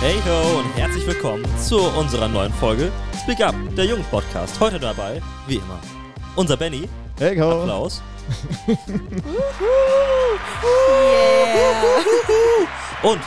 [0.00, 2.92] Hey ho und herzlich willkommen zu unserer neuen Folge
[3.22, 4.60] Speak Up, der Jungen Podcast.
[4.60, 5.80] Heute dabei, wie immer,
[6.36, 6.88] unser Benny.
[7.18, 7.62] Hey, go.
[7.62, 8.02] Applaus.
[8.68, 8.76] Yeah.
[13.02, 13.20] Und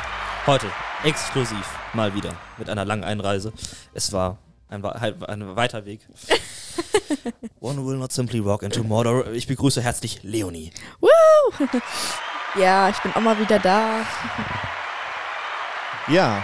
[0.45, 0.67] heute
[1.03, 3.53] exklusiv mal wieder mit einer langen Einreise.
[3.93, 4.37] Es war
[4.69, 6.01] ein, wa- ein weiter Weg.
[7.59, 9.31] One will not simply walk into Mordor.
[9.31, 10.71] Ich begrüße herzlich Leonie.
[10.99, 11.09] Woo!
[12.57, 14.03] Ja, ich bin auch mal wieder da.
[16.07, 16.43] Ja.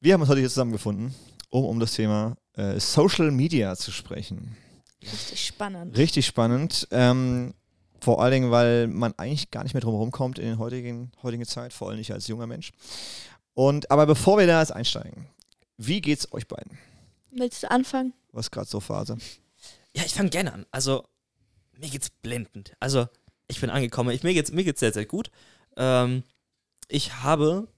[0.00, 1.14] Wir haben uns heute hier zusammengefunden,
[1.50, 4.56] um um das Thema äh, Social Media zu sprechen.
[5.02, 5.96] Richtig spannend.
[5.98, 6.86] Richtig spannend.
[6.92, 7.54] Ähm,
[8.00, 11.10] vor allen Dingen, weil man eigentlich gar nicht mehr drum herum kommt in der heutigen,
[11.22, 12.70] heutigen Zeit, vor allem nicht als junger Mensch.
[13.54, 15.26] Und aber bevor wir da jetzt einsteigen,
[15.86, 16.78] wie geht's euch beiden?
[17.30, 18.12] Willst du anfangen?
[18.32, 19.16] Was gerade so Phase?
[19.94, 20.66] Ja, ich fange gerne an.
[20.70, 21.06] Also,
[21.78, 22.74] mir geht's blendend.
[22.80, 23.08] Also,
[23.48, 24.10] ich bin angekommen.
[24.10, 25.30] Ich, mir, geht's, mir geht's sehr, sehr gut.
[25.76, 26.22] Ähm,
[26.88, 27.68] ich habe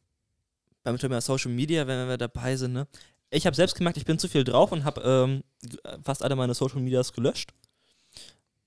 [0.82, 2.86] beim Thema Social Media, wenn wir dabei sind, ne,
[3.30, 5.42] ich habe selbst gemerkt, ich bin zu viel drauf und habe ähm,
[6.04, 7.52] fast alle meine Social Medias gelöscht.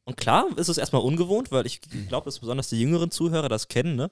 [0.04, 3.68] Und klar ist es erstmal ungewohnt, weil ich glaube, dass besonders die jüngeren Zuhörer das
[3.68, 4.12] kennen, ne?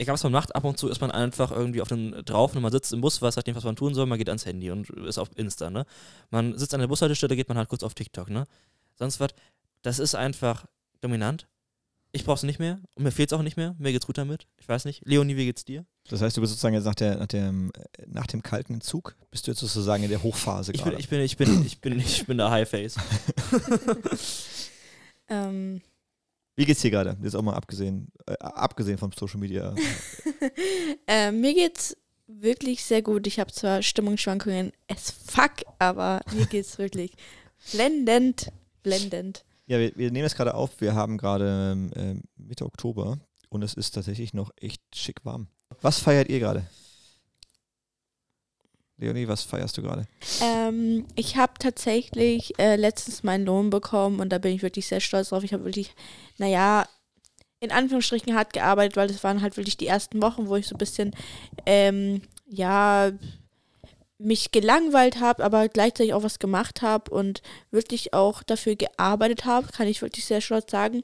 [0.00, 2.56] Ich glaube, was man macht, ab und zu ist man einfach irgendwie auf dem drauf
[2.56, 4.46] und man sitzt im Bus, weiß halt nicht, was man tun soll, man geht ans
[4.46, 5.84] Handy und ist auf Insta, ne?
[6.30, 8.46] Man sitzt an der Bushaltestelle, geht man halt kurz auf TikTok, ne?
[8.94, 9.32] Sonst was.
[9.82, 10.64] Das ist einfach
[11.02, 11.48] dominant.
[12.12, 13.76] Ich brauch's nicht mehr und mir fehlt's auch nicht mehr.
[13.78, 14.46] Mir geht's gut damit.
[14.56, 15.02] Ich weiß nicht.
[15.04, 15.84] Leonie, wie geht's dir?
[16.08, 19.16] Das heißt, du bist sozusagen jetzt nach, der, nach, dem, äh, nach dem kalten Entzug,
[19.30, 21.00] bist du jetzt sozusagen in der Hochphase Ich bin, gerade.
[21.02, 22.96] ich bin, ich bin, ich bin, ich bin der High Face.
[25.32, 25.80] Ähm,
[26.60, 27.16] Wie geht's dir gerade?
[27.22, 29.74] Jetzt auch mal abgesehen, äh, abgesehen vom Social Media.
[31.06, 33.26] äh, mir geht's wirklich sehr gut.
[33.26, 37.14] Ich habe zwar Stimmungsschwankungen as fuck, aber mir geht's wirklich
[37.72, 38.52] blendend.
[38.82, 39.46] Blendend.
[39.68, 40.82] Ja, wir, wir nehmen es gerade auf.
[40.82, 43.16] Wir haben gerade ähm, Mitte Oktober
[43.48, 45.46] und es ist tatsächlich noch echt schick warm.
[45.80, 46.66] Was feiert ihr gerade?
[49.00, 50.06] Leonie, was feierst du gerade?
[50.42, 55.00] Ähm, ich habe tatsächlich äh, letztens meinen Lohn bekommen und da bin ich wirklich sehr
[55.00, 55.42] stolz drauf.
[55.42, 55.94] Ich habe wirklich,
[56.36, 56.86] naja,
[57.60, 60.74] in Anführungsstrichen hart gearbeitet, weil das waren halt wirklich die ersten Wochen, wo ich so
[60.74, 61.12] ein bisschen,
[61.64, 63.10] ähm, ja,
[64.18, 67.40] mich gelangweilt habe, aber gleichzeitig auch was gemacht habe und
[67.70, 71.02] wirklich auch dafür gearbeitet habe, kann ich wirklich sehr stolz sagen.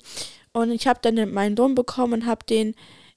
[0.52, 2.74] Und ich habe dann meinen Lohn bekommen und habe den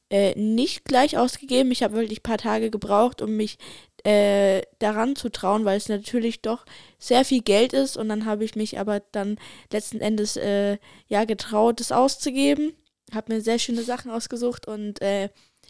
[0.10, 1.72] äh, nicht gleich ausgegeben.
[1.72, 3.58] Ich habe wirklich ein paar Tage gebraucht, um mich
[4.06, 6.66] äh, daran zu trauen, weil es natürlich doch
[6.98, 7.98] sehr viel Geld ist.
[7.98, 9.38] Und dann habe ich mich aber dann
[9.72, 10.78] letzten Endes äh,
[11.08, 12.74] ja getraut, das auszugeben.
[13.14, 15.30] Habe mir sehr schöne Sachen ausgesucht und äh,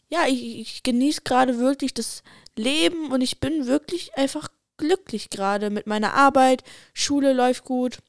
[0.09, 2.23] ja, ich, ich genieße gerade wirklich das
[2.55, 6.63] Leben und ich bin wirklich einfach glücklich gerade mit meiner Arbeit.
[6.93, 7.99] Schule läuft gut.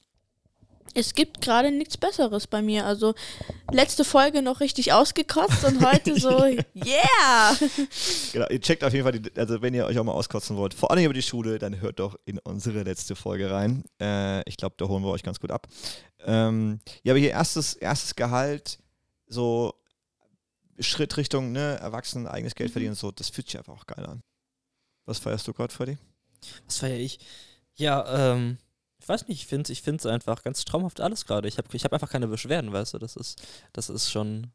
[0.95, 2.85] Es gibt gerade nichts Besseres bei mir.
[2.85, 3.15] Also
[3.73, 7.57] letzte Folge noch richtig ausgekotzt und heute so, yeah!
[8.33, 10.75] Genau, ihr checkt auf jeden Fall, die, also wenn ihr euch auch mal auskotzen wollt,
[10.75, 13.85] vor allem über die Schule, dann hört doch in unsere letzte Folge rein.
[14.01, 15.69] Äh, ich glaube, da holen wir euch ganz gut ab.
[16.25, 18.79] Ähm, ja, aber hier erstes, erstes Gehalt,
[19.27, 19.75] so
[20.81, 22.73] Schritt Richtung ne, Erwachsenen, eigenes Geld Mhm.
[22.73, 24.23] verdienen, so, das fühlt sich einfach auch geil an.
[25.07, 25.99] Was feierst du gerade, Freddy?
[26.67, 27.19] Was feiere ich?
[27.77, 28.59] Ja, ähm,
[29.11, 31.47] weiß nicht, ich finde ich find's einfach ganz traumhaft alles gerade.
[31.49, 32.99] Ich habe ich hab einfach keine Beschwerden, weißt du?
[32.99, 33.43] Das ist,
[33.75, 34.53] das ist schon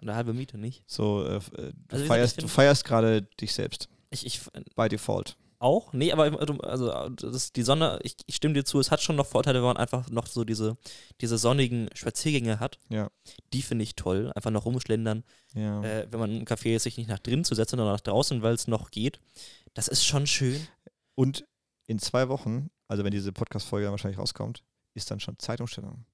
[0.00, 0.82] eine halbe Miete, nicht?
[0.86, 4.40] So, äh, äh, du, Also feierst, du feierst gerade dich selbst, Ich, ich
[4.74, 5.36] by default.
[5.60, 5.92] auch?
[5.92, 6.24] Nee, aber
[6.64, 9.66] also das, die Sonne, ich, ich stimme dir zu, es hat schon noch Vorteile, wenn
[9.68, 10.76] man einfach noch so diese,
[11.20, 12.80] diese sonnigen Spaziergänge hat.
[12.88, 13.10] Ja.
[13.52, 14.32] Die finde ich toll.
[14.34, 15.22] Einfach noch rumschlendern.
[15.54, 15.82] Ja.
[15.84, 18.42] Äh, wenn man im Café ist, sich nicht nach drinnen zu setzen, sondern nach draußen,
[18.42, 19.20] weil es noch geht.
[19.74, 20.66] Das ist schon schön.
[21.14, 21.44] Und
[21.86, 24.62] in zwei Wochen, also wenn diese Podcast-Folge dann wahrscheinlich rauskommt,
[24.94, 26.04] ist dann schon Zeitumstellung.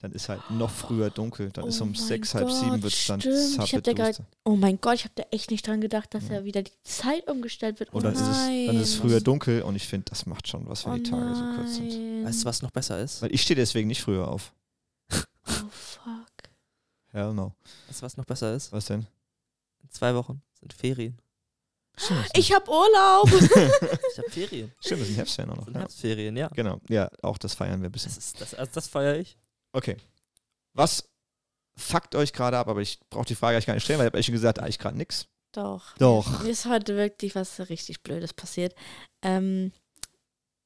[0.00, 1.50] Dann ist halt noch früher dunkel.
[1.50, 4.26] Dann Oh ist um sechs, halb Gott, sieben wird es dann zappeduster.
[4.44, 6.34] Oh mein Gott, ich habe da echt nicht dran gedacht, dass Ja.
[6.34, 7.90] ja wieder die Zeit umgestellt wird.
[7.92, 9.00] Oh Und dann ist, es, dann ist es nein.
[9.08, 11.76] früher dunkel und ich finde, das macht schon was, wenn Oh die Tage so kurz
[11.76, 11.88] sind.
[11.88, 12.24] nein.
[12.26, 13.22] Weißt du, was noch besser ist?
[13.22, 14.52] Weil ich stehe deswegen nicht früher auf.
[15.12, 16.32] Oh fuck.
[17.12, 17.54] Hell no.
[17.86, 18.72] Weißt du, was noch besser ist?
[18.72, 19.06] Was denn?
[19.82, 21.16] In zwei Wochen sind Ferien.
[21.96, 23.30] Stimmt, Ich hab Urlaub.
[23.32, 24.72] Ich habe Ferien.
[24.80, 25.64] Stimmt, das sind Herbstferien auch Das noch.
[25.66, 25.80] sind Ja.
[25.80, 26.48] Herbstferien, ja.
[26.48, 28.12] Genau, ja, auch das feiern wir ein bisschen.
[28.14, 29.36] Das, ist, das, also das feiere ich.
[29.72, 29.96] Okay.
[30.72, 31.08] Was
[31.76, 32.68] fuckt euch gerade ab?
[32.68, 34.78] Aber ich brauche die Frage eigentlich gar nicht stellen, weil ich habe schon gesagt, eigentlich
[34.78, 35.26] gerade nichts.
[35.52, 35.96] Doch.
[35.98, 36.42] Doch.
[36.42, 38.74] Mir ist heute wirklich was richtig Blödes passiert.
[39.22, 39.72] Ähm,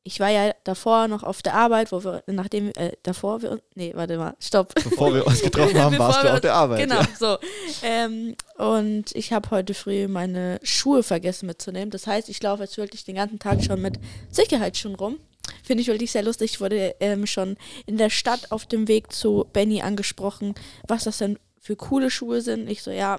[0.04, 3.62] ich war ja davor noch auf der Arbeit, wo wir, nachdem, äh, davor wir, uns-
[3.74, 4.74] nee, warte mal, stopp.
[4.74, 6.80] Bevor wir uns getroffen haben, warst du auf der Arbeit.
[6.80, 7.08] Genau, Ja.
[7.18, 7.36] so.
[7.82, 11.90] Ähm, und ich habe heute früh meine Schuhe vergessen mitzunehmen.
[11.90, 13.98] Das heißt, ich laufe jetzt wirklich den ganzen Tag schon mit
[14.30, 15.18] Sicherheitsschuhen rum.
[15.64, 16.52] finde ich wirklich sehr lustig.
[16.54, 17.56] Ich wurde ähm, schon
[17.86, 20.54] in der Stadt auf dem Weg zu Benny angesprochen,
[20.86, 22.68] was das denn für coole Schuhe sind.
[22.70, 23.18] Ich so, ja,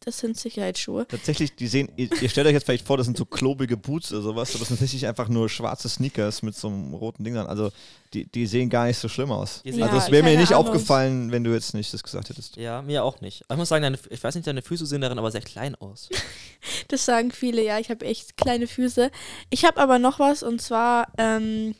[0.00, 1.06] das sind Sicherheitsschuhe.
[1.06, 4.12] Tatsächlich, die sehen, ihr, ihr stellt euch jetzt vielleicht vor, das sind so klobige Boots
[4.12, 7.34] oder sowas, aber das sind tatsächlich einfach nur schwarze Sneakers mit so einem roten Ding
[7.34, 7.46] dran.
[7.46, 7.70] Also
[8.14, 9.60] die, die sehen gar nicht so schlimm aus.
[9.62, 10.66] Die sehen- also Ja, es wäre mir nicht Ahnung.
[10.68, 12.56] aufgefallen, wenn du jetzt nicht das gesagt hättest.
[12.56, 13.44] Ja, mir auch nicht.
[13.44, 15.74] Aber ich muss sagen, deine, ich weiß nicht, deine Füße sehen darin aber sehr klein
[15.76, 16.08] aus.
[16.88, 19.10] Das sagen viele, ja, ich habe echt kleine Füße.
[19.48, 21.74] Ich habe aber noch was und zwar, ähm,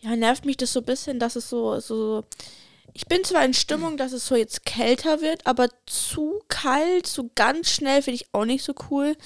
[0.00, 2.24] ja, nervt mich das so ein bisschen, dass es so, so.
[2.92, 7.30] Ich bin zwar in Stimmung, dass es so jetzt kälter wird, aber zu kalt, so
[7.34, 9.16] ganz schnell finde ich auch nicht so cool.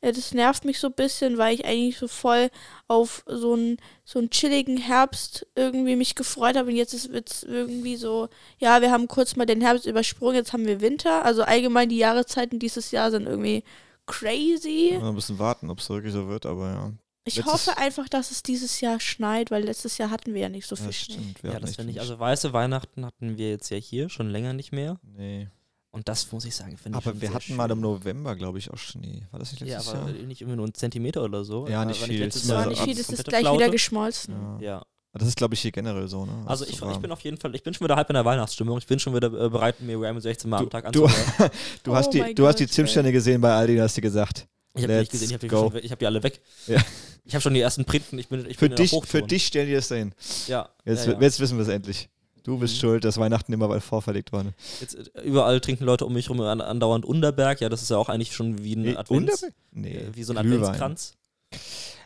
[0.00, 2.50] Äh, Das nervt mich so ein bisschen, weil ich eigentlich so voll
[2.88, 7.42] auf so einen so einen chilligen Herbst irgendwie mich gefreut habe und jetzt wird es
[7.44, 8.28] irgendwie so,
[8.58, 11.24] ja, wir haben kurz mal den Herbst übersprungen, jetzt haben wir Winter.
[11.24, 13.62] Also allgemein die Jahreszeiten dieses Jahr sind irgendwie
[14.06, 14.96] crazy.
[15.00, 16.92] Mal ein bisschen warten, ob es wirklich so wird, aber ja.
[17.24, 20.48] Ich Letztes- hoffe einfach, dass es dieses Jahr schneit, weil letztes Jahr hatten wir ja
[20.48, 21.14] nicht so viel Das Schnee.
[21.14, 21.42] stimmt.
[21.42, 22.00] wir ja, hatten das finde ich.
[22.00, 24.98] Also weiße Weihnachten hatten wir jetzt ja hier schon länger nicht mehr.
[25.02, 25.48] Nee.
[25.92, 27.56] Und das muss ich sagen, finde ich Aber schon wir sehr hatten schön.
[27.56, 29.26] mal im November, glaube ich, auch Schnee.
[29.32, 30.22] War das nicht Ja, letztes aber Jahr?
[30.26, 31.66] nicht immer nur einen Zentimeter oder so.
[31.68, 32.20] Ja, nicht viel.
[32.20, 33.70] letztes Es Das Ja, war Jahr nicht viel, das ist gleich wieder Flaute?
[33.72, 34.34] geschmolzen.
[34.60, 34.76] Ja.
[34.78, 34.82] Ja,
[35.12, 36.32] Das ist, glaube ich, hier generell so, ne?
[36.46, 38.78] also ich, ich bin auf jeden Fall, ich bin schon wieder halb in der Weihnachtsstimmung.
[38.78, 41.50] Ich bin schon wieder äh, bereit, mir Ram 16 Mal am Tag du, anzuhören.
[41.82, 44.00] du hast Oh die, mein du hast die Gott, Zimtsterne gesehen bei Aldi, hast du
[44.00, 44.46] gesagt.
[44.74, 46.40] Ich habe die nicht gesehen, ich habe die, hab die alle weg.
[46.66, 46.80] Ja.
[47.26, 49.68] Ich habe schon die ersten Printen, ich bin, ich Für bin dich, für dich stellen
[49.68, 50.14] die das dahin.
[50.48, 51.20] Ja, Jetzt, ja, ja.
[51.20, 52.08] jetzt wissen wir es endlich.
[52.42, 52.78] Du bist Mhm.
[52.80, 54.44] schuld, dass Weihnachten immer bald vorverlegt war.
[54.80, 57.60] Jetzt, äh, überall trinken Leute um mich an, andauernd Underberg.
[57.60, 59.54] Ja, das ist ja auch eigentlich schon wie ein Nee, Advents, Unterberg?
[59.72, 60.60] Nee, äh, wie so ein Glühwein.
[60.70, 61.12] Adventskranz.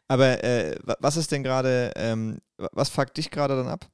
[0.09, 3.87] Aber äh, wa- was ist denn gerade, ähm, wa- was fuckt dich gerade dann ab?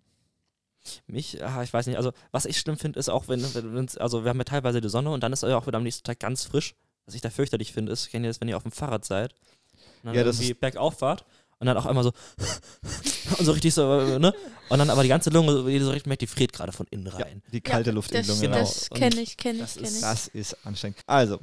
[1.06, 4.24] Mich, ah, ich weiß nicht, also was ich schlimm finde, ist auch, wenn, wenn also
[4.24, 6.18] wir haben ja teilweise die Sonne und dann ist ja auch wieder am nächsten Tag
[6.18, 6.74] ganz frisch.
[7.10, 9.32] Was ich da fürchterlich finde, ist, kennt ihr das, wenn ihr auf dem Fahrrad seid
[9.32, 11.24] und dann Ja, das irgendwie bergauf fahrt
[11.58, 12.12] und dann auch einmal so
[13.38, 14.32] und so richtig so, äh, ne?
[14.68, 17.08] Und dann aber die ganze Lunge, so, so richtig merkt, die friert gerade von innen
[17.08, 17.42] rein.
[17.52, 18.42] Die kalte Luft in Das, die Lunge.
[18.42, 18.56] genau.
[18.58, 18.64] rein.
[18.64, 20.00] das kenne ich, kenne ich, kenne ist- ich.
[20.02, 20.98] Das ist anstrengend.
[21.08, 21.40] Also,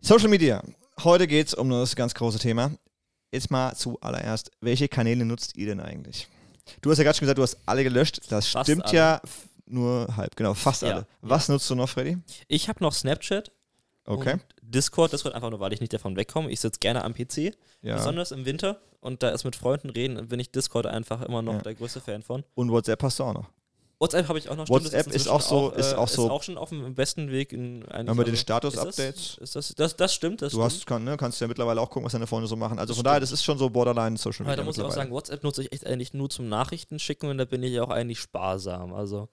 [0.00, 0.62] Social Media.
[1.04, 2.72] Heute geht es um das ganz große Thema.
[3.32, 6.26] Jetzt mal zuallererst, welche Kanäle nutzt ihr denn eigentlich?
[6.80, 8.20] Du hast ja gerade schon gesagt, du hast alle gelöscht.
[8.30, 8.94] Das Fast stimmt alle.
[8.96, 9.20] ja
[9.66, 11.06] nur halb, genau, fast Ja, alle.
[11.20, 12.18] Was nutzt du noch, Freddy?
[12.48, 13.50] Ich habe noch Snapchat
[14.06, 14.32] Okay.
[14.34, 16.50] und Discord, Discord einfach nur, weil ich nicht davon wegkomme.
[16.50, 17.96] Ich sitze gerne am PC, Ja.
[17.96, 21.54] besonders im Winter und da ist mit Freunden reden, bin ich Discord einfach immer noch
[21.54, 21.60] Ja.
[21.62, 22.42] der größte Fan von.
[22.54, 23.46] Und WhatsApp hast du auch noch.
[23.98, 24.68] WhatsApp habe ich auch noch.
[24.68, 27.30] WhatsApp das ist auch so- ist äh, auch so- ist auch schon auf dem besten
[27.30, 28.10] Weg in eigentlich.
[28.10, 29.36] Haben wir den Status-Updates?
[29.40, 30.64] Das, das, das, das stimmt, das Du stimmt.
[30.72, 32.78] hast, kann, ne, kannst ja mittlerweile auch gucken, was deine Freunde so machen.
[32.78, 34.52] Also Das von daher, das ist schon so borderline Social Media.
[34.52, 37.28] Aber da muss ich auch sagen, WhatsApp nutze ich echt eigentlich nur zum Nachrichten schicken
[37.30, 38.92] und da bin ich auch eigentlich sparsam.
[38.92, 39.28] Also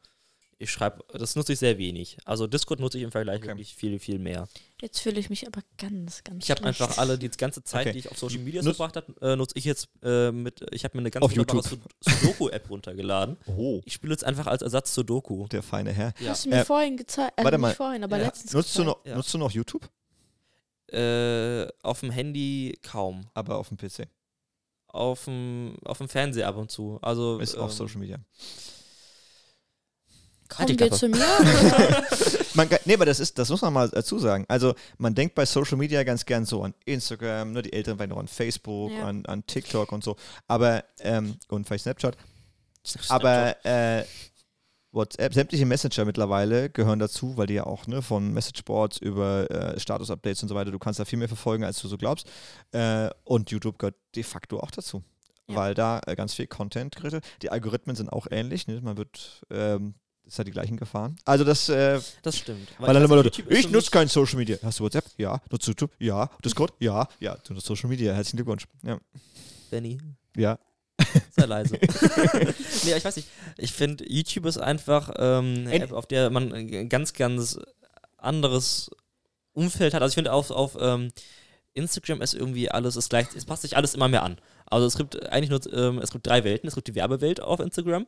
[0.63, 2.18] ich schreibe, das nutze ich sehr wenig.
[2.25, 3.48] Also Discord nutze ich im Vergleich Okay.
[3.50, 4.48] wirklich viel, viel mehr.
[4.81, 7.94] Jetzt fühle ich mich aber ganz, ganz Ich habe einfach alle, die ganze Zeit, Okay.
[7.94, 10.83] die ich auf Social Media Nutz- verbracht habe, äh, nutze ich jetzt äh, mit, ich
[10.83, 13.38] habe mir eine ganz Auf wunderbare Sud- Sudoku-App runtergeladen.
[13.48, 15.48] Oh, Ich spiele jetzt einfach als Ersatz Sudoku.
[15.48, 16.13] der feine Herr.
[16.19, 16.31] Ja.
[16.31, 17.75] Hast du mir Äh, vorhin gezeigt, also warte nicht mal.
[17.75, 18.25] vorhin, aber Ja.
[18.25, 19.15] letztens Nutzt du, noch, Ja.
[19.15, 19.88] nutzt du noch YouTube?
[20.92, 23.25] Äh, auf dem Handy kaum.
[23.33, 24.07] Aber auf dem PC.
[24.88, 27.00] Auf dem, auf dem Fernseher ab und zu.
[27.01, 28.18] Also Ist auch ähm, Social Media.
[30.56, 31.20] Kommen wir zu mir?
[32.56, 34.46] Man, nee, aber das ist, das muss man mal dazu sagen.
[34.48, 38.12] Also man denkt bei Social Media ganz gern so an Instagram, ne, die Älteren vielleicht
[38.12, 39.08] noch an Facebook, Ja.
[39.08, 40.16] an, an TikTok und so.
[40.48, 42.16] Aber, ähm, und vielleicht Snapchat.
[42.86, 43.12] Snapchat.
[43.12, 44.04] Aber äh,
[44.92, 49.80] WhatsApp, sämtliche Messenger mittlerweile gehören dazu, weil die ja auch ne, von Messageboards über äh,
[49.80, 52.30] Status-Updates und so weiter, du kannst da viel mehr verfolgen, als du so glaubst.
[52.72, 55.04] Äh, und YouTube gehört de facto auch dazu.
[55.48, 55.56] Ja.
[55.56, 57.24] Weil da äh, ganz viel Content gerät.
[57.42, 58.68] Die Algorithmen sind auch ähnlich.
[58.68, 58.80] Ne?
[58.82, 61.15] Man wird, ähm, das hat die gleichen Gefahren.
[61.25, 62.70] Also das, äh, das stimmt.
[62.80, 64.58] weil dann ich immer Leute, ich nutze kein Social Media.
[64.63, 65.06] Hast du WhatsApp?
[65.18, 65.42] Ja.
[65.51, 65.92] Nutzt du YouTube?
[66.00, 66.30] Ja.
[66.44, 66.74] Discord?
[66.80, 67.08] Ja.
[67.20, 68.13] Ja, du nutzt Social Media.
[68.13, 68.65] Herzlichen Glückwunsch.
[68.84, 69.00] Ja.
[69.70, 69.98] Benny,
[70.36, 70.58] Ja.
[71.36, 71.75] sei leise.
[72.84, 73.27] nee, ich weiß nicht.
[73.58, 77.60] Ich finde, YouTube ist einfach ähm, eine App, auf der man ein ganz, ganz
[78.18, 78.89] anderes
[79.53, 80.01] Umfeld hat.
[80.01, 81.12] Also ich finde, auf, auf ähm,
[81.74, 84.38] Instagram ist irgendwie alles, ist gleich, es passt sich alles immer mehr an.
[84.65, 86.68] Also es gibt eigentlich nur, ähm, es gibt drei Welten.
[86.68, 88.06] Es gibt die Werbewelt auf Instagram.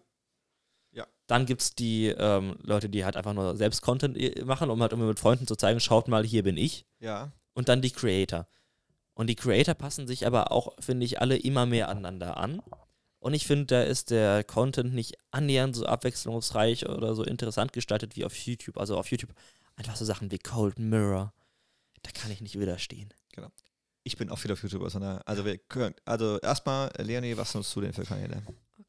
[1.28, 4.82] Dann gibt es die ähm, Leute, die halt einfach nur selbst Content äh, machen, um
[4.82, 6.86] halt immer mit Freunden zu zeigen, schaut mal, hier bin ich.
[7.00, 7.32] Ja.
[7.54, 8.48] und dann die Creator.
[9.14, 12.62] Und die Creator passen sich aber auch, finde ich, alle immer mehr aneinander an.
[13.20, 18.16] Und ich finde, da ist der Content nicht annähernd so abwechslungsreich oder so interessant gestaltet
[18.16, 18.78] wie auf YouTube.
[18.78, 19.32] Also auf YouTube
[19.78, 21.34] einfach so Sachen wie Cold Mirror.
[22.04, 23.12] Da kann ich nicht widerstehen.
[24.04, 24.88] Ich bin auch viel auf YouTube.
[24.92, 28.44] sondern- Also, wir können, also erstmal, Leonie, was nutzt du denn für Kanäle?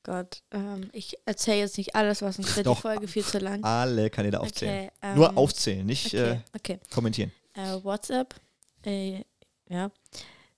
[0.07, 2.75] Gott, ähm, ich erzähle jetzt nicht alles, was uns wird die.
[2.77, 3.65] Folge viel zu lang.
[3.65, 4.87] Alle Kanäle aufzählen.
[4.87, 6.79] Okay, ähm, Nur aufzählen, nicht Okay, äh, okay.
[6.95, 7.33] kommentieren.
[7.55, 8.37] Äh, WhatsApp,
[8.85, 9.25] äh,
[9.69, 9.91] ja,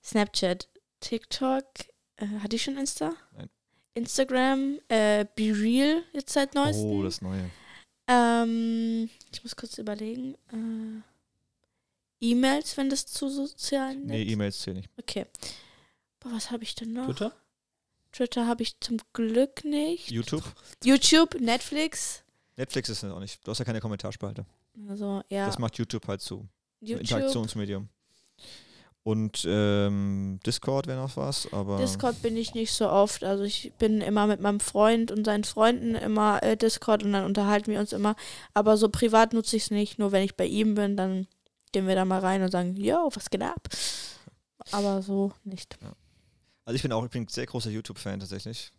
[0.03, 0.67] Snapchat,
[0.99, 1.65] TikTok,
[2.17, 3.13] äh, hatte ich schon Insta?
[3.35, 3.49] Nein.
[3.95, 6.85] Instagram, äh, Be Real jetzt seit neuestem.
[6.85, 7.49] Oh, das Neue.
[8.07, 10.35] Ähm, ich muss kurz überlegen.
[10.53, 11.01] Äh,
[12.21, 14.89] E-Mails, wenn das zu sozialen Nee, E-Mails zählen nicht.
[14.99, 15.25] Okay.
[16.19, 17.07] Boah, was habe ich denn noch?
[17.07, 17.33] Twitter?
[18.11, 20.11] Twitter habe ich zum Glück nicht.
[20.11, 20.43] YouTube?
[20.83, 22.23] YouTube, Netflix.
[22.57, 23.45] Netflix ist es auch nicht.
[23.45, 24.45] Du hast ja keine Kommentarspalte.
[24.87, 25.45] Also, ja.
[25.45, 26.47] Das macht YouTube halt zu.
[26.81, 27.89] YouTube, Interaktionsmedium.
[29.03, 31.77] Und ähm, Discord wäre noch was, aber.
[31.77, 33.23] Discord bin ich nicht so oft.
[33.23, 37.25] Also ich bin immer mit meinem Freund und seinen Freunden immer äh, Discord und dann
[37.25, 38.15] unterhalten wir uns immer.
[38.53, 39.99] Aber so privat nutze ich es nicht.
[39.99, 41.27] Nur wenn ich bei ihm bin, dann
[41.71, 43.69] gehen wir da mal rein und sagen, yo, was geht ab?
[44.71, 45.77] Aber so nicht.
[46.69, 48.71] Also ich bin auch, ich bin ein sehr großer YouTube-Fan tatsächlich.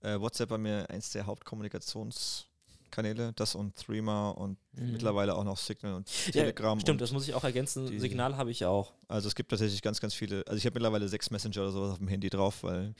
[0.00, 4.92] Äh, WhatsApp bei mir eins der Hauptkommunikationskanäle, das und Threema und Mhm.
[4.92, 6.80] mittlerweile auch noch Signal und Ja, Telegram.
[6.80, 7.90] Stimmt, und, das muss ich auch ergänzen.
[7.90, 8.94] die- Signal habe ich auch.
[9.06, 10.44] Also es gibt tatsächlich ganz, ganz viele.
[10.46, 12.94] Also ich habe mittlerweile sechs Messenger oder sowas auf dem Handy drauf, weil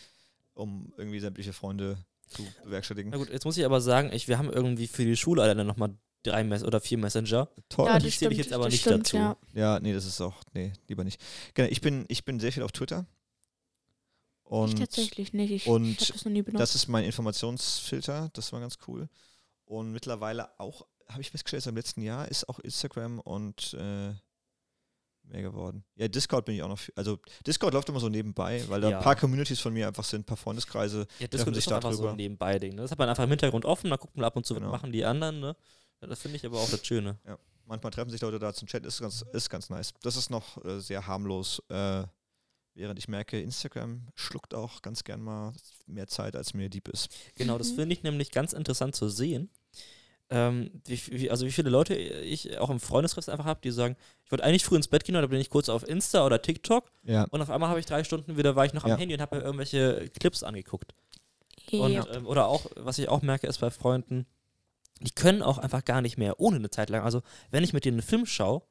[0.53, 1.97] um irgendwie sämtliche Freunde
[2.29, 3.11] zu bewerkstelligen.
[3.13, 5.65] Na gut, jetzt muss ich aber sagen, ich, wir haben irgendwie für die Schule alleine
[5.65, 7.49] nochmal drei Mess oder vier Messenger.
[7.71, 7.87] Toll.
[7.87, 8.33] ja, die zähle stimmt.
[8.33, 9.17] ich jetzt aber nicht stimmt, dazu.
[9.17, 9.37] Ja.
[9.55, 11.19] Ja, nee, das ist auch, nee, lieber nicht.
[11.55, 13.07] Genau, ich bin, ich bin sehr viel auf Twitter.
[14.53, 15.51] Ich Und tatsächlich nicht.
[15.53, 16.61] Ich, und ich habe das noch nie benutzt.
[16.61, 19.09] das ist mein Informationsfilter, das war ganz cool.
[19.65, 24.13] Und mittlerweile auch, habe ich festgestellt, im letzten Jahr ist auch Instagram und äh,
[25.23, 25.85] mehr geworden.
[25.95, 28.91] Ja, Discord bin ich auch noch, viel- also Discord läuft immer so nebenbei, weil da
[28.91, 28.99] Ja.
[28.99, 31.07] ein paar Communities von mir einfach sind, ein paar Freundeskreise.
[31.21, 32.75] Ja, Discord sich ist einfach so ein Nebenbei-Ding.
[32.75, 32.83] Ne?
[32.83, 34.67] Das hat man einfach im Hintergrund offen, da guckt man ab und zu, Genau.
[34.67, 35.39] was machen die anderen.
[35.39, 35.55] Ne?
[36.01, 37.19] Ja, das finde ich aber auch das Schöne.
[37.67, 39.95] Manchmal treffen sich Leute da zum Chat, ist ganz, ist ganz nice.
[40.03, 41.63] Das ist noch äh, sehr harmlos.
[41.69, 42.03] Äh,
[42.81, 45.53] während ich merke, Instagram schluckt auch ganz gern mal
[45.87, 47.09] mehr Zeit, als mir lieb ist.
[47.37, 47.77] Genau, das Mhm.
[47.77, 49.51] finde ich nämlich ganz interessant zu sehen.
[50.33, 53.97] Ähm, wie, wie, also wie viele Leute ich auch im Freundeskreis einfach habe, die sagen,
[54.25, 56.91] ich wollte eigentlich früh ins Bett gehen, oder bin ich kurz auf Insta oder TikTok
[57.03, 57.25] Ja.
[57.31, 58.95] und auf einmal habe ich drei Stunden wieder, war ich noch Ja.
[58.95, 60.95] am Handy und habe mir irgendwelche Clips angeguckt.
[61.73, 62.07] Und, ja.
[62.15, 64.25] ähm, oder auch, was ich auch merke, ist bei Freunden,
[65.01, 67.03] die können auch einfach gar nicht mehr ohne eine Zeit lang.
[67.03, 68.63] Also, wenn ich mit denen einen Film schaue,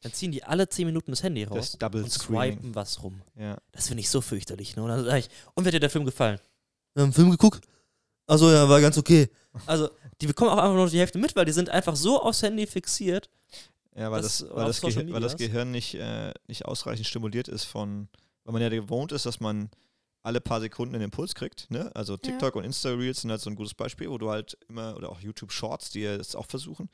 [0.00, 3.22] dann ziehen die alle 10 Minuten das Handy raus Das Double und swipen was rum.
[3.36, 3.56] Ja.
[3.72, 4.76] Das finde ich so fürchterlich.
[4.76, 4.82] Ne?
[4.82, 6.38] Und dann ich, und wie hat dir der Film gefallen?
[6.94, 7.66] Wir haben einen Film geguckt?
[8.26, 9.28] Also ja, war ganz okay.
[9.66, 9.88] Also,
[10.20, 12.66] die bekommen auch einfach nur die Hälfte mit, weil die sind einfach so aufs Handy
[12.66, 13.28] fixiert.
[13.96, 15.36] Ja, weil Das das, weil das, Social Gehir weil das?
[15.36, 18.08] Gehirn nicht, äh, nicht ausreichend stimuliert ist von,
[18.44, 19.70] weil man ja gewohnt ist, dass man
[20.22, 21.70] alle paar Sekunden einen Impuls kriegt.
[21.70, 21.90] Ne?
[21.94, 25.10] Also TikTok und Insta-Reels sind halt so ein gutes Beispiel, wo du halt immer, oder
[25.10, 26.90] auch YouTube Shorts, die ja das auch versuchen,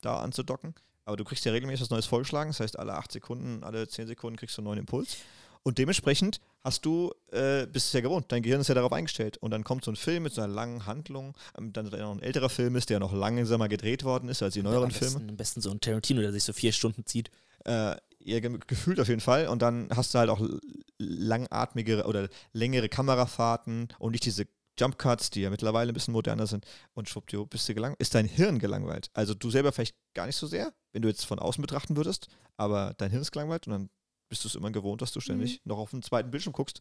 [0.00, 0.74] da anzudocken.
[1.04, 4.06] Aber du kriegst ja regelmäßig was Neues vorgeschlagen, das heißt, alle acht Sekunden, alle zehn
[4.06, 5.16] Sekunden kriegst du einen neuen Impuls.
[5.64, 9.36] Und dementsprechend hast du, äh, bist es ja gewohnt, dein Gehirn ist ja darauf eingestellt.
[9.38, 12.22] Und dann kommt so ein Film mit so einer langen Handlung, ähm, dann noch ein
[12.22, 15.14] älterer Film ist, der noch langsamer gedreht worden ist als die neueren am, Filme.
[15.14, 17.30] besten, am besten so ein Tarantino, der sich so vier Stunden zieht.
[17.64, 17.94] Äh,
[18.24, 19.46] ja, ge gefühlt auf jeden Fall.
[19.46, 20.60] Und dann hast du halt auch l-
[20.98, 24.46] langatmige oder längere Kamerafahrten und nicht diese
[24.78, 26.66] Jump Cuts, die ja mittlerweile ein bisschen moderner sind.
[26.94, 28.00] Und schwuppdiwupp bist du gelangweilt.
[28.00, 29.10] Ist dein Hirn gelangweilt?
[29.12, 32.28] Also du selber vielleicht gar nicht so sehr, wenn du jetzt von außen betrachten würdest,
[32.56, 33.90] aber dein Hirn ist gelangweilt und dann
[34.28, 36.80] bist du es immer gewohnt, dass du ständig noch auf den zweiten Bildschirm guckst.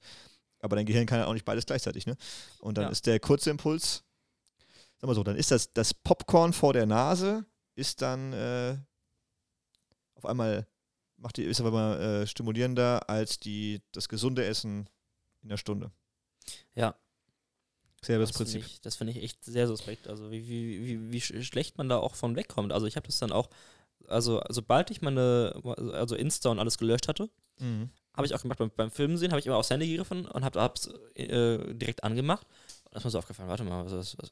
[0.60, 2.16] Aber dein Gehirn kann ja auch nicht beides gleichzeitig, ne?
[2.60, 2.90] Und dann Ja.
[2.92, 4.04] ist der kurze Impuls,
[5.00, 7.46] sag mal so, dann ist das, das Popcorn vor der Nase,
[7.76, 8.78] ist dann äh,
[10.16, 10.68] auf einmal
[11.18, 14.90] macht die, ist aber mal äh, stimulierender als die, das gesunde Essen
[15.44, 15.92] in der Stunde.
[16.74, 16.96] Ja.
[18.04, 18.66] Selbes Das finde Prinzip.
[18.72, 20.08] ich, das finde ich echt sehr suspekt.
[20.08, 22.72] Also wie, wie, wie, wie sch- schlecht man da auch von wegkommt.
[22.74, 23.50] Also ich habe das dann auch,
[24.08, 25.54] also sobald ich meine,
[25.94, 27.30] also Insta und alles gelöscht hatte,
[27.60, 27.90] Mhm.
[28.16, 30.44] habe ich auch gemacht beim, beim Filmen sehen, habe ich immer aufs Handy gegriffen und
[30.44, 32.48] habe es äh, direkt angemacht.
[32.86, 34.32] Und da ist mir so aufgefallen, warte mal, was, was, was,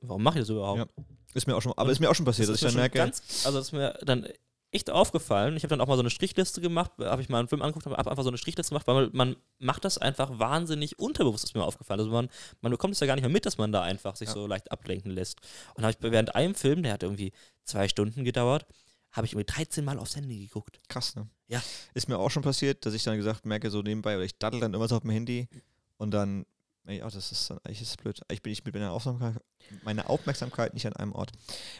[0.00, 0.78] warum mache ich das überhaupt?
[0.96, 2.74] Ja, Ist mir auch schon, aber Und ist mir auch schon passiert, dass Das ich
[2.74, 4.26] dann merke, Ganz, also das ist mir dann
[4.70, 5.56] echt aufgefallen.
[5.56, 7.86] Ich habe dann auch mal so eine Strichliste gemacht, habe ich mal einen Film angeguckt,
[7.86, 11.64] habe einfach so eine Strichliste gemacht, weil man macht das einfach wahnsinnig unterbewusst, ist mir
[11.64, 12.00] aufgefallen.
[12.00, 12.28] Also man,
[12.60, 14.34] man bekommt es ja gar nicht mehr mit, dass man da einfach sich Ja.
[14.34, 15.40] so leicht ablenken lässt.
[15.74, 17.32] Und habe ich während einem Film, der hat irgendwie
[17.64, 18.66] zwei Stunden gedauert,
[19.12, 20.80] habe ich irgendwie 13 Mal aufs Handy geguckt.
[20.88, 21.26] krass, ne?
[21.46, 21.62] Ja.
[21.94, 24.60] Ist mir auch schon passiert, dass ich dann gesagt merke, so nebenbei, oder ich daddel
[24.60, 25.48] dann immer so auf dem Handy
[25.96, 26.44] und dann,
[26.84, 28.20] ey, oh, das ist dann, eigentlich ist blöd.
[28.30, 29.42] Ich bin nicht mit meiner Aufmerksamkeit,
[29.82, 31.32] meiner Aufmerksamkeit nicht an einem Ort.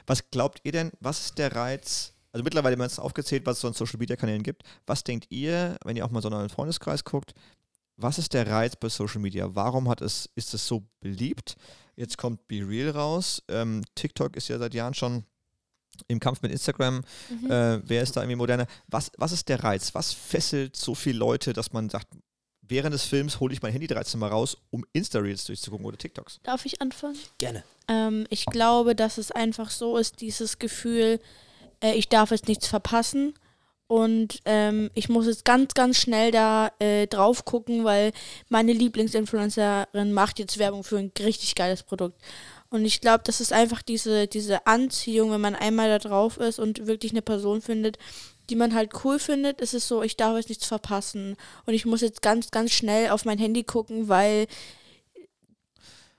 [0.07, 2.15] Was glaubt ihr denn, was ist der Reiz?
[2.33, 4.63] Also mittlerweile haben wir es aufgezählt, was es so an Social Media Kanälen gibt.
[4.87, 7.33] Was denkt ihr, wenn ihr auch mal so in euren Freundeskreis guckt,
[7.97, 9.55] was ist der Reiz bei Social Media?
[9.55, 11.57] Warum hat es, ist es so beliebt?
[11.97, 13.43] Jetzt kommt Be Real raus.
[13.49, 15.25] Ähm, TikTok ist ja seit Jahren schon
[16.07, 17.03] im Kampf mit Instagram.
[17.29, 17.51] Mhm.
[17.51, 18.67] Äh, wer ist da irgendwie moderner?
[18.87, 19.95] Was, was ist der Reiz?
[19.95, 22.07] Was fesselt so viele Leute, dass man sagt,
[22.63, 26.39] während des Films hole ich mein Handy 13 Mal raus, um Insta-Reels durchzugucken oder TikToks?
[26.45, 27.19] Darf ich anfangen?
[27.39, 27.65] Gerne.
[27.89, 31.19] Ähm, ich glaube, dass es einfach so ist, dieses Gefühl,
[31.83, 33.35] äh, ich darf jetzt nichts verpassen.
[33.89, 38.13] Und ähm, ich muss jetzt ganz, ganz schnell da äh, drauf gucken, weil
[38.51, 42.21] meine Lieblingsinfluencerin macht jetzt Werbung für ein richtig geiles Produkt.
[42.69, 46.59] Und ich glaube, das ist einfach diese, diese Anziehung, wenn man einmal da drauf ist
[46.59, 47.97] und wirklich eine Person findet,
[48.51, 51.37] die man halt cool findet, ist es so, ich darf jetzt nichts verpassen.
[51.65, 54.47] Und ich muss jetzt ganz, ganz schnell auf mein Handy gucken, weil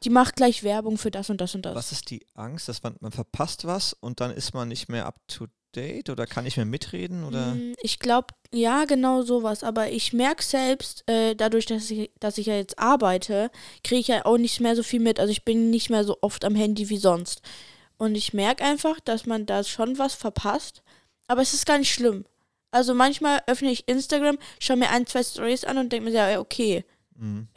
[0.04, 1.76] die macht gleich Werbung für das und das und das.
[1.76, 5.06] Was ist die Angst, dass man, man verpasst was und dann ist man nicht mehr
[5.06, 7.54] up to date oder kann nicht mehr mitreden oder?
[7.54, 9.64] Mm, Ich glaube, ja, genau sowas.
[9.64, 13.52] Aber ich merke selbst, äh, dadurch, dass ich, dass ich ja jetzt arbeite,
[13.84, 15.20] kriege ich ja auch nicht mehr so viel mit.
[15.20, 17.42] Also ich bin nicht mehr so oft am Handy wie sonst.
[17.98, 20.82] Und ich merke einfach, dass man da schon was verpasst.
[21.28, 22.26] Aber es ist gar nicht schlimm.
[22.72, 26.40] Also manchmal öffne ich Instagram, schaue mir ein, zwei Stories an und denke mir, ja,
[26.40, 27.50] okay, Mhm.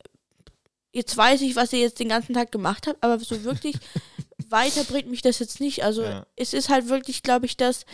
[0.92, 3.76] Jetzt weiß ich, was ihr jetzt den ganzen Tag gemacht habt, aber so wirklich
[4.48, 5.84] weiter bringt mich das jetzt nicht.
[5.84, 6.26] Also Ja.
[6.36, 7.84] es ist halt wirklich, glaube ich, dass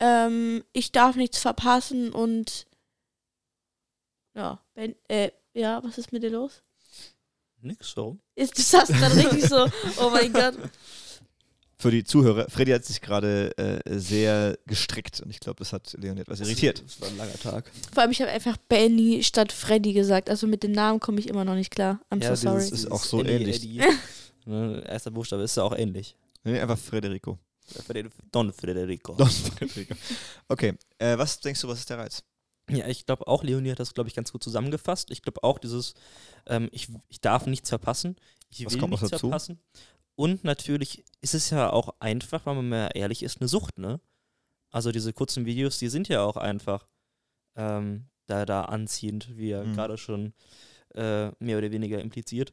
[0.00, 2.66] ähm, ich darf nichts verpassen und
[4.34, 6.62] ja, wenn, äh, ja, was ist mit dir los?
[7.60, 8.18] Nix so.
[8.34, 9.66] Ist, du sagst gerade richtig so,
[9.98, 10.54] oh mein Gott.
[11.84, 15.92] Für die Zuhörer, Freddy hat sich gerade äh, sehr gestreckt und ich glaube, das hat
[16.00, 16.82] Leon etwas irritiert.
[16.82, 17.70] Das war ein langer Tag.
[17.92, 20.30] Vor allem, ich habe einfach Benny statt Freddy gesagt.
[20.30, 22.00] Also mit dem Namen komme ich immer noch nicht klar.
[22.10, 22.62] I'm so dieses- sorry.
[22.62, 23.56] ist dieses auch so Eddie, ähnlich.
[23.56, 23.82] Eddie.
[24.46, 26.16] ne, erster Buchstabe ist ja auch ähnlich.
[26.42, 27.38] Nee, einfach Federico.
[28.32, 29.12] Don Federico.
[29.12, 29.94] Don Federico.
[30.48, 32.22] Okay, äh, was denkst du, was ist der Reiz?
[32.70, 35.10] Ja, ich glaube auch, Leonie hat das, glaube ich, ganz gut zusammengefasst.
[35.10, 35.92] Ich glaube auch dieses,
[36.46, 38.16] ähm, ich, ich darf nichts verpassen.
[38.48, 39.26] Ich Was will kommt noch nichts dazu?
[39.28, 39.58] verpassen.
[40.16, 44.00] Und natürlich ist es ja auch einfach, wenn man mal ehrlich ist, eine Sucht, ne?
[44.70, 46.86] Also diese kurzen Videos, die sind ja auch einfach
[47.56, 49.74] ähm, da, da anziehend, wie er Mhm.
[49.74, 50.32] gerade schon
[50.94, 52.52] äh, mehr oder weniger impliziert.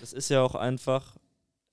[0.00, 1.16] Das ist ja auch einfach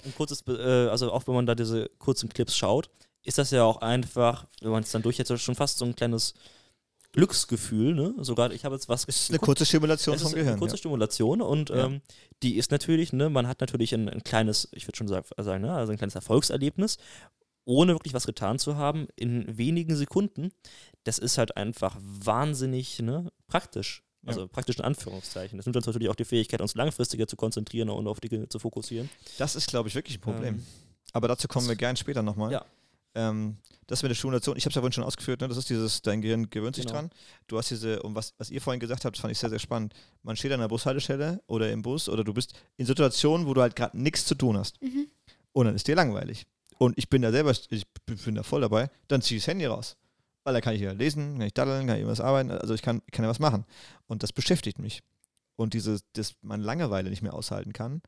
[0.06, 2.90] ein kurzes, äh, also auch wenn man da diese kurzen Clips schaut,
[3.24, 6.34] ist das ja auch einfach, wenn man es dann durchhält, schon fast so ein kleines
[7.14, 8.14] Glücksgefühl, ne?
[8.20, 10.50] Sogar, ich habe jetzt was Ist eine kurze Stimulation Es vom Gehirn.
[10.50, 10.78] eine kurze Ja.
[10.80, 11.86] Stimulation und Ja.
[11.86, 12.02] ähm,
[12.42, 15.62] die ist natürlich, ne, man hat natürlich ein, ein kleines, ich würde schon sag, sagen,
[15.62, 16.98] ne, also ein kleines Erfolgserlebnis,
[17.66, 20.52] ohne wirklich was getan zu haben, in wenigen Sekunden.
[21.06, 24.04] Das ist halt einfach wahnsinnig ne, praktisch.
[24.26, 24.48] Also Ja.
[24.48, 25.58] praktisch in Anführungszeichen.
[25.58, 28.58] Das nimmt uns natürlich auch die Fähigkeit, uns langfristiger zu konzentrieren und auf Dinge zu
[28.58, 29.10] fokussieren.
[29.38, 30.56] Das ist, glaube ich, wirklich ein Problem.
[30.56, 30.64] Ähm,
[31.12, 32.52] Aber dazu kommen wir gern später nochmal.
[32.52, 32.66] Ja.
[33.16, 35.48] Ähm, das mit der Stimulation, ich habe es ja vorhin schon ausgeführt, ne?
[35.48, 37.00] das ist dieses, dein Gehirn gewöhnt sich Genau.
[37.00, 37.10] dran.
[37.48, 39.94] Du hast diese, um was, was ihr vorhin gesagt habt, fand ich sehr, sehr spannend.
[40.24, 43.62] Man steht an der Bushaltestelle oder im Bus oder du bist in Situationen, wo du
[43.62, 44.82] halt gerade nichts zu tun hast.
[44.82, 45.08] Mhm.
[45.52, 46.46] Und dann ist dir langweilig.
[46.80, 47.86] Und ich bin da selber, ich
[48.26, 49.96] bin da voll dabei, dann ziehe ich das Handy raus.
[50.44, 52.82] Weil da kann ich ja lesen, kann ich daddeln, kann ich irgendwas arbeiten, also ich
[52.82, 53.66] kann, kann ja was machen.
[54.08, 55.04] Und das beschäftigt mich.
[55.56, 58.02] Und dieses, dass man Langeweile nicht mehr aushalten kann,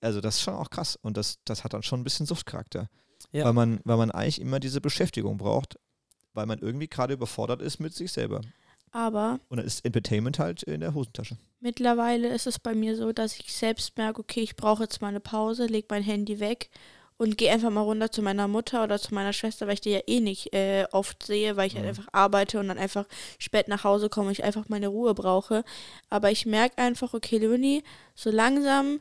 [0.00, 0.96] also das ist schon auch krass.
[1.02, 2.88] Und das, das hat dann schon ein bisschen Suchtcharakter.
[3.32, 3.44] Ja.
[3.44, 5.78] Weil, man, weil man eigentlich immer diese Beschäftigung braucht,
[6.34, 8.40] weil man irgendwie gerade überfordert ist mit sich selber.
[8.90, 11.36] Aber Und dann ist Entertainment halt in der Hosentasche.
[11.60, 15.08] mittlerweile ist es bei mir so, dass ich selbst merke, okay, ich brauche jetzt mal
[15.08, 16.68] eine Pause, leg mein Handy weg
[17.16, 19.90] und gehe einfach mal runter zu meiner Mutter oder zu meiner Schwester, weil ich die
[19.92, 21.88] ja eh nicht äh, oft sehe, weil ich halt Mhm.
[21.90, 23.06] einfach arbeite und dann einfach
[23.38, 25.64] spät nach Hause komme und ich einfach meine Ruhe brauche.
[26.10, 27.82] Aber ich merke einfach, okay, Leonie,
[28.14, 29.00] so langsam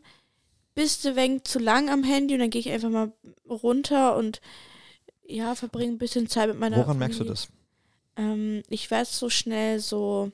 [0.76, 3.12] bist du wenig zu lang am Handy und dann gehe ich einfach mal
[3.50, 4.42] runter und
[5.26, 7.34] ja, verbringe ein bisschen Zeit mit meiner Woran merkst du Familie.
[7.34, 7.48] das?
[8.18, 10.32] Ähm, ich werde so schnell so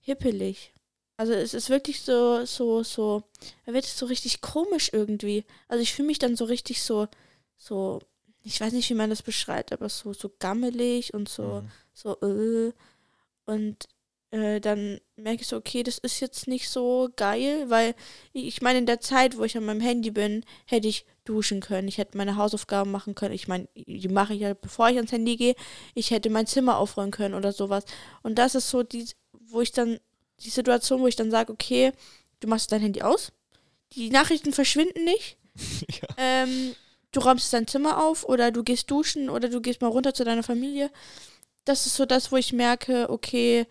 [0.00, 0.72] hippelig.
[1.16, 3.22] Also es ist wirklich so, so, so,
[3.66, 5.44] da wird es so richtig komisch irgendwie.
[5.68, 7.06] Also ich fühle mich dann so richtig so,
[7.56, 8.00] so,
[8.42, 11.70] ich weiß nicht, wie man das beschreibt, aber so, so gammelig und so, Mhm.
[11.92, 12.72] so, äh.
[13.46, 13.88] Und
[14.34, 17.94] äh, dann merke ich so, okay, das ist jetzt nicht so geil, weil
[18.32, 21.86] ich meine, in der Zeit, wo ich an meinem Handy bin, hätte ich duschen können,
[21.86, 23.32] ich hätte meine Hausaufgaben machen können.
[23.32, 25.54] Ich meine, die mache ich ja, bevor ich ans Handy gehe.
[25.94, 27.84] Ich hätte mein Zimmer aufräumen können oder sowas.
[28.24, 30.00] Und das ist so die, wo ich dann,
[30.40, 31.92] die Situation, wo ich dann sage, okay,
[32.40, 33.30] du machst dein Handy aus,
[33.92, 35.36] die Nachrichten verschwinden nicht.
[36.02, 36.08] ja.
[36.18, 36.74] Ähm,
[37.12, 40.24] du räumst dein Zimmer auf oder du gehst duschen oder du gehst mal runter zu
[40.24, 40.90] deiner Familie.
[41.64, 43.66] Das ist so das, wo ich merke, okay,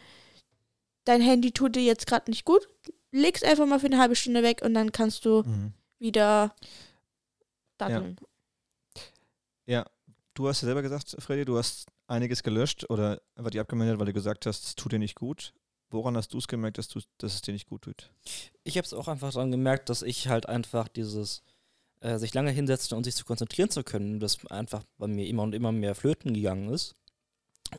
[1.06, 2.68] dein Handy tut dir jetzt gerade nicht gut.
[3.12, 5.74] Leg's einfach mal für eine halbe Stunde weg und dann kannst du Mhm.
[6.00, 6.56] wieder
[7.78, 8.18] daddeln.
[9.66, 9.86] Ja,
[10.34, 14.08] du hast ja selber gesagt, Freddy, du hast einiges gelöscht oder einfach die abgemeldet, weil
[14.08, 15.54] du gesagt hast, es tut dir nicht gut.
[15.89, 18.12] Woran hast du es gemerkt, dass, du, dass es dir nicht gut tut?
[18.63, 21.44] Ich habe es auch einfach daran gemerkt, dass ich halt einfach dieses
[22.02, 25.44] äh, sich lange hinsetzen und sich zu konzentrieren zu können, das einfach bei mir immer
[25.44, 26.96] und immer mehr flöten gegangen ist.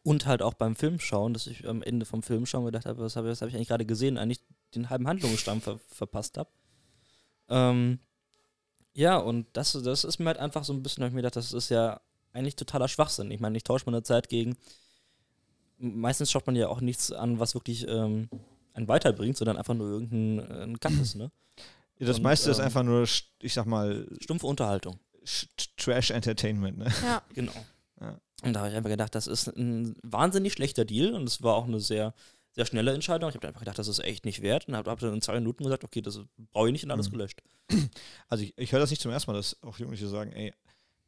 [0.03, 3.31] Und halt auch beim Filmschauen, dass ich am Ende vom Filmschauen gedacht habe, was habe
[3.31, 4.41] hab ich eigentlich gerade gesehen, eigentlich
[4.75, 6.51] den halben Handlungsstamm ver verpasst habe.
[7.49, 7.99] Ähm,
[8.95, 11.37] ja, und das, das ist mir halt einfach so ein bisschen, hab ich mir gedacht,
[11.37, 12.01] das ist ja
[12.33, 13.31] eigentlich totaler Schwachsinn.
[13.31, 14.57] Ich meine, ich tausche meine Zeit gegen
[15.79, 18.29] meistens schaut man ja auch nichts an, was wirklich ähm,
[18.73, 21.31] einen weiterbringt, sondern einfach nur irgendein äh, Gattes, ne?
[22.01, 24.99] Ja, das Und, meiste ist ähm, einfach nur, ich sag mal, Stumpfe Unterhaltung.
[25.77, 26.77] Trash Entertainment.
[26.77, 26.93] Ne?
[27.05, 27.23] Ja.
[27.35, 27.53] Genau.
[28.43, 31.55] Und da habe ich einfach gedacht, das ist ein wahnsinnig schlechter Deal und es war
[31.55, 32.15] auch eine sehr,
[32.53, 33.29] sehr schnelle Entscheidung.
[33.31, 35.35] Ich habe einfach gedacht, das ist echt nicht wert und habe hab dann in zwei
[35.35, 36.21] Minuten gesagt, okay, das
[36.53, 37.13] brauche ich nicht und alles Mhm.
[37.13, 37.43] gelöscht.
[38.29, 40.53] Also ich, ich höre das nicht zum ersten Mal, dass auch Jugendliche sagen, ey,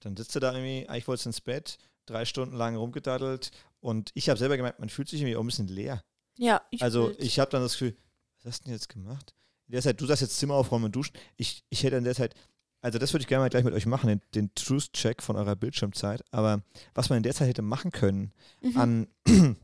[0.00, 4.10] dann sitzt du da irgendwie, eigentlich wolltest du ins Bett, drei Stunden lang rumgedaddelt und
[4.14, 6.02] ich habe selber gemerkt, man fühlt sich irgendwie auch ein bisschen leer.
[6.38, 7.18] Ja, ich also fühl's.
[7.20, 7.96] ich habe dann das Gefühl,
[8.42, 9.34] was hast du denn jetzt gemacht?
[9.66, 11.16] In der Zeit, du sagst jetzt Zimmer aufräumen und duschen.
[11.36, 12.34] Ich, ich hätte in der Zeit,
[12.82, 15.56] also das würde ich gerne mal gleich mit euch machen, den, den Truth-Check von eurer
[15.56, 16.22] Bildschirmzeit.
[16.30, 16.62] Aber
[16.94, 18.76] was man in der Zeit hätte machen können, Mhm.
[18.76, 19.06] an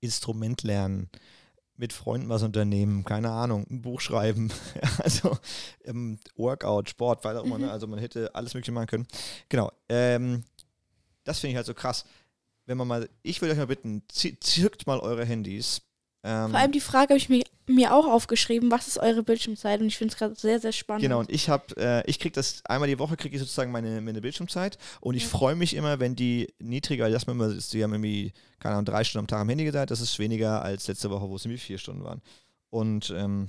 [0.00, 1.08] Instrument lernen,
[1.78, 4.50] mit Freunden was unternehmen, keine Ahnung, ein Buch schreiben,
[5.02, 5.36] also
[5.84, 7.66] ähm, Workout, Sport, weiter immer, ne?
[7.66, 7.70] Mhm.
[7.70, 9.06] also man hätte alles Mögliche machen können.
[9.50, 10.44] Genau, ähm,
[11.24, 12.04] das finde ich halt so krass.
[12.64, 15.82] Wenn man mal, ich würde euch mal bitten, zi- zückt mal eure Handys.
[16.28, 19.80] Ähm, Vor allem die Frage habe ich mir, mir auch aufgeschrieben, was ist eure Bildschirmzeit?
[19.80, 21.02] Und ich finde es gerade sehr, sehr spannend.
[21.02, 24.00] Genau, und ich habe, äh, ich kriege das, einmal die Woche kriege ich sozusagen meine,
[24.00, 25.28] meine Bildschirmzeit und ich Ja.
[25.28, 29.04] freue mich immer, wenn die niedriger, lass mal immer, die haben irgendwie, keine Ahnung, drei
[29.04, 31.60] Stunden am Tag am Handy gesagt, das ist weniger als letzte Woche, wo es irgendwie
[31.60, 32.20] vier Stunden waren.
[32.70, 33.48] Und ähm,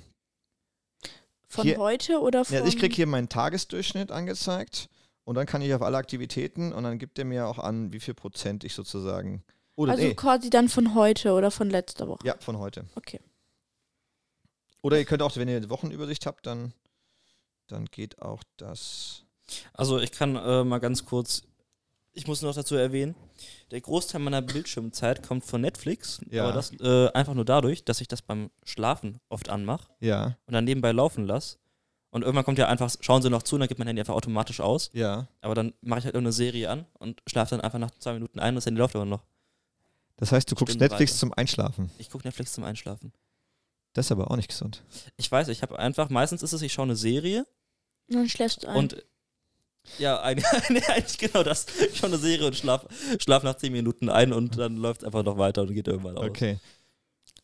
[1.47, 2.55] Von hier- heute oder von.
[2.57, 4.89] ja, ich kriege hier meinen Tagesdurchschnitt angezeigt
[5.23, 7.99] und dann kann ich auf alle Aktivitäten und dann gibt er mir auch an, wie
[7.99, 9.43] viel Prozent ich sozusagen,
[9.77, 12.25] oder Also nee, quasi dann von heute oder von letzter Woche.
[12.27, 12.85] ja, von heute.
[12.95, 13.21] Okay.
[14.81, 16.73] Oder ihr könnt auch, wenn ihr eine Wochenübersicht habt, dann,
[17.67, 19.23] dann geht auch das.
[19.73, 21.43] Also ich kann äh, mal ganz kurz,
[22.13, 23.15] ich muss noch dazu erwähnen,
[23.71, 26.43] der Großteil meiner Bildschirmzeit kommt von Netflix, Ja.
[26.43, 30.53] aber das äh, einfach nur dadurch, dass ich das beim Schlafen oft anmache Ja, und
[30.53, 31.57] dann nebenbei laufen lasse.
[32.09, 34.15] Und irgendwann kommt ja einfach, schauen sie noch zu und dann gibt mein Handy einfach
[34.15, 34.89] automatisch aus.
[34.93, 35.27] ja.
[35.41, 38.39] Aber dann mache ich halt irgendeine Serie an und schlafe dann einfach nach zwei Minuten
[38.39, 39.23] ein und das Handy läuft aber noch.
[40.17, 41.19] Das heißt, du guckst Stimmt Netflix weiter.
[41.19, 41.91] zum Einschlafen.
[41.97, 43.13] Ich gucke Netflix zum Einschlafen.
[43.93, 44.83] Das ist aber auch nicht gesund.
[45.15, 47.45] Ich weiß, ich habe einfach, meistens ist es, ich schaue eine Serie
[48.09, 48.75] Und dann schläfst du ein.
[48.75, 49.03] und
[49.99, 50.43] ja, ein,
[50.87, 51.65] eigentlich genau das.
[51.91, 52.85] Ich schaue eine Serie und schlaf,
[53.19, 56.17] schlaf nach zehn Minuten ein und dann läuft es einfach noch weiter und geht irgendwann
[56.17, 56.25] aus.
[56.27, 56.59] Okay.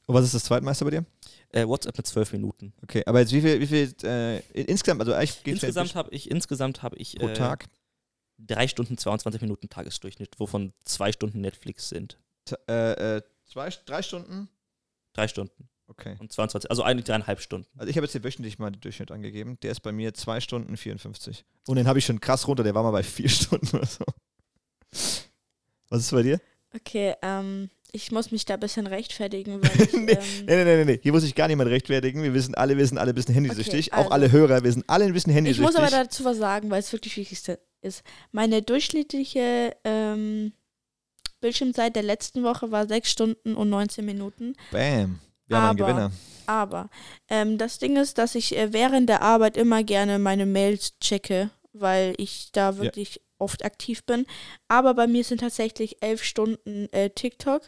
[0.05, 1.05] Und was ist das zweitmeiste bei dir?
[1.49, 2.73] Äh, WhatsApp mit zwölf Minuten.
[2.83, 6.81] Okay, aber jetzt wie viel, wie viel äh, insgesamt, also eigentlich Insgesamt habe ich, insgesamt
[6.81, 7.67] habe ich pro äh, Tag.
[8.39, 12.17] drei Stunden 22 Minuten Tagesdurchschnitt, wovon zwei Stunden Netflix sind.
[12.69, 14.49] Äh, äh, zwei, drei Stunden?
[15.13, 16.15] Drei Stunden Okay.
[16.19, 17.67] und 22, also eigentlich dreieinhalb Stunden.
[17.77, 19.59] Also ich habe jetzt hier wöchentlich mal den Durchschnitt angegeben.
[19.61, 21.45] Der ist bei mir zwei Stunden 54.
[21.67, 24.03] Und den habe ich schon krass runter, der war mal bei vier Stunden oder so.
[25.89, 26.39] Was ist bei dir?
[26.75, 30.77] okay, ähm, ich muss mich da ein bisschen rechtfertigen, weil ich, Nee, ähm, Nee, nee,
[30.77, 30.99] nee, nee.
[31.03, 32.23] Hier muss sich gar niemand rechtfertigen.
[32.23, 33.87] Wir wissen alle, wir sind alle ein bisschen handysüchtig.
[33.91, 35.65] Okay, also- Auch alle Hörer, wir sind alle ein bisschen ich handysüchtig.
[35.65, 38.01] muss aber dazu was sagen, weil es wirklich wichtigste ist.
[38.31, 40.53] Meine durchschnittliche ähm,
[41.43, 44.55] Bildschirmzeit der letzten Woche war 6 Stunden und 19 Minuten.
[44.71, 45.19] Bam.
[45.47, 46.11] Wir haben einen Aber- Gewinner.
[46.45, 46.89] Aber
[47.29, 51.49] ähm, das Ding ist, dass ich äh, während der Arbeit immer gerne meine Mails checke,
[51.73, 54.25] weil ich da wirklich oft aktiv bin.
[54.67, 57.61] Aber bei mir sind tatsächlich elf Stunden äh, TikTok.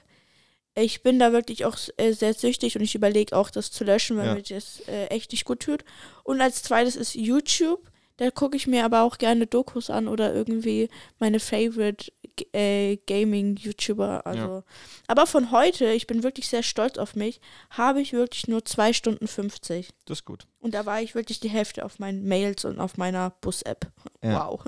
[0.78, 4.18] Ich bin da wirklich auch äh, sehr süchtig und ich überlege auch, das zu löschen,
[4.18, 4.34] weil Ja.
[4.36, 5.86] mir das äh, echt nicht gut tut.
[6.24, 7.80] Und als zweites ist YouTube.
[8.18, 10.88] Da gucke ich mir aber auch gerne Dokus an oder irgendwie
[11.20, 12.12] meine Favorite
[12.54, 14.26] äh, Gaming-YouTuber.
[14.26, 14.64] Also.
[15.08, 18.94] Aber von heute, ich bin wirklich sehr stolz auf mich, habe ich wirklich nur 2
[18.94, 19.90] Stunden 50.
[20.06, 20.48] Das ist gut.
[20.60, 23.92] Und da war ich wirklich die Hälfte auf meinen Mails und auf meiner Bus-App.
[24.24, 24.48] Ja.
[24.48, 24.64] Wow.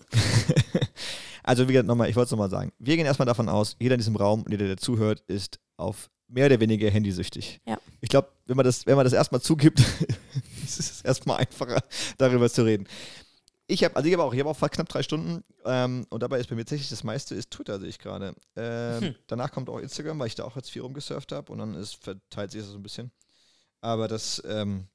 [1.43, 2.71] also, wie gesagt, nochmal, ich wollte es nochmal sagen.
[2.79, 6.09] Wir gehen erstmal davon aus, jeder in diesem Raum, und jeder, der zuhört, ist auf
[6.27, 7.61] mehr oder weniger handysüchtig.
[7.65, 7.79] Ja.
[8.01, 9.79] Ich glaube, wenn man das, wenn man das erstmal zugibt,
[10.63, 11.81] ist es erstmal einfacher,
[12.17, 12.87] darüber zu reden.
[13.69, 16.23] Ich habe, also ich habe auch, ich habe auch fast knapp drei Stunden ähm, und
[16.23, 18.33] dabei ist bei mir tatsächlich das meiste ist Twitter, sehe ich gerade.
[18.55, 19.15] Ähm, Hm.
[19.27, 22.01] Danach kommt auch Instagram, weil ich da auch jetzt viel rumgesurft habe und dann ist,
[22.01, 23.11] verteilt sich das so ein bisschen.
[23.81, 24.87] Aber das, ähm,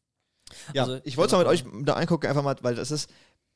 [0.73, 3.11] ja, Also, ich wollte es mal mit euch da angucken, einfach mal, weil das ist,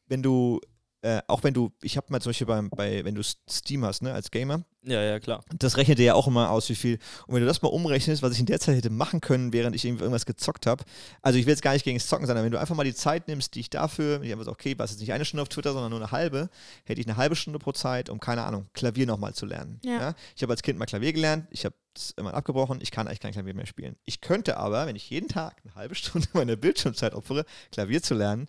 [0.07, 0.61] wenn du,
[1.03, 4.03] äh, auch wenn du, ich habe mal zum Beispiel beim, bei, wenn du Steam hast,
[4.03, 5.45] ne, als Gamer, Ja, ja, klar.
[5.57, 6.99] das rechnet dir ja auch immer aus, wie viel.
[7.27, 9.77] Und wenn du das mal umrechnest, was ich in der Zeit hätte machen können, während
[9.77, 10.85] ich irgendwie irgendwas gezockt habe,
[11.23, 12.85] also ich will jetzt gar nicht gegen das Zocken sein, aber wenn du einfach mal
[12.85, 15.49] die Zeit nimmst, die ich dafür, ich habe okay, was jetzt nicht eine Stunde auf
[15.49, 16.49] Twitter, sondern nur eine halbe,
[16.85, 19.81] hätte ich eine halbe Stunde pro Zeit, um, keine Ahnung, Klavier nochmal zu lernen.
[19.85, 20.15] Ja.
[20.35, 23.21] Ich habe als Kind mal Klavier gelernt, ich habe es immer abgebrochen, ich kann eigentlich
[23.21, 23.97] kein Klavier mehr spielen.
[24.07, 28.15] Ich könnte aber, wenn ich jeden Tag eine halbe Stunde meiner Bildschirmzeit opfere, Klavier zu
[28.15, 28.47] lernen,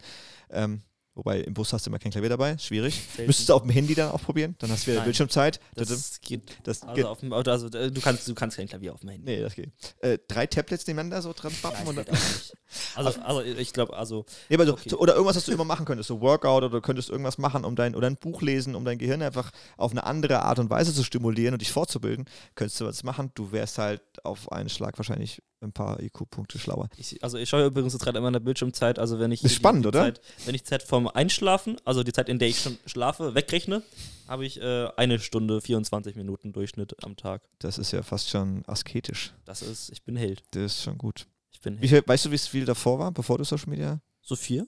[0.49, 0.81] ähm,
[1.17, 3.01] Wobei im Bus hast du immer kein Klavier dabei, schwierig.
[3.25, 5.05] Müsstest du auf dem Handy dann auch probieren, dann hast du wieder Nein.
[5.05, 5.59] Bildschirmzeit.
[5.73, 6.43] Das geht.
[6.63, 7.05] Das Also, geht.
[7.05, 9.25] auf dem Auto, also äh, du kannst, du kannst kein Klavier auf dem Handy.
[9.25, 9.71] Nee, das geht.
[10.01, 12.53] Äh, drei Tablets nebeneinander so dran bappen und geht auch nicht.
[12.95, 14.93] Also, also ich glaube, also Nee, aber so, Okay.
[14.93, 17.75] oder irgendwas, was du immer machen könntest, so Workout oder du könntest irgendwas machen, um
[17.75, 20.93] dein, oder ein Buch lesen, um dein Gehirn einfach auf eine andere Art und Weise
[20.93, 22.25] zu stimulieren und dich fortzubilden,
[22.55, 23.31] könntest du was machen.
[23.33, 26.89] Du wärst halt auf einen Schlag wahrscheinlich ein paar IQ-Punkte schlauer.
[26.97, 29.51] Ich, also ich schaue übrigens jetzt gerade immer in der Bildschirmzeit, also wenn ich Ist
[29.51, 30.01] die- spannend, die oder?
[30.01, 33.81] Zeit, wenn ich Zeit vom Einschlafen, also die Zeit, in der ich schon schlafe, wegrechne,
[34.27, 37.41] habe ich äh, eine Stunde 24 Minuten Durchschnitt am Tag.
[37.59, 39.33] Das ist ja fast schon asketisch.
[39.45, 40.43] Das ist, ich bin Held.
[40.51, 41.27] Das ist schon gut.
[41.51, 41.89] Ich bin Held.
[41.89, 43.99] viel, weißt du, wie viel davor war, bevor du Social Media?
[44.21, 44.67] So vier?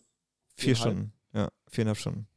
[0.56, 0.80] Vier Viereinhalb?
[0.98, 1.14] Stunden.
[1.34, 2.28] Ja, viereinhalb Stunden.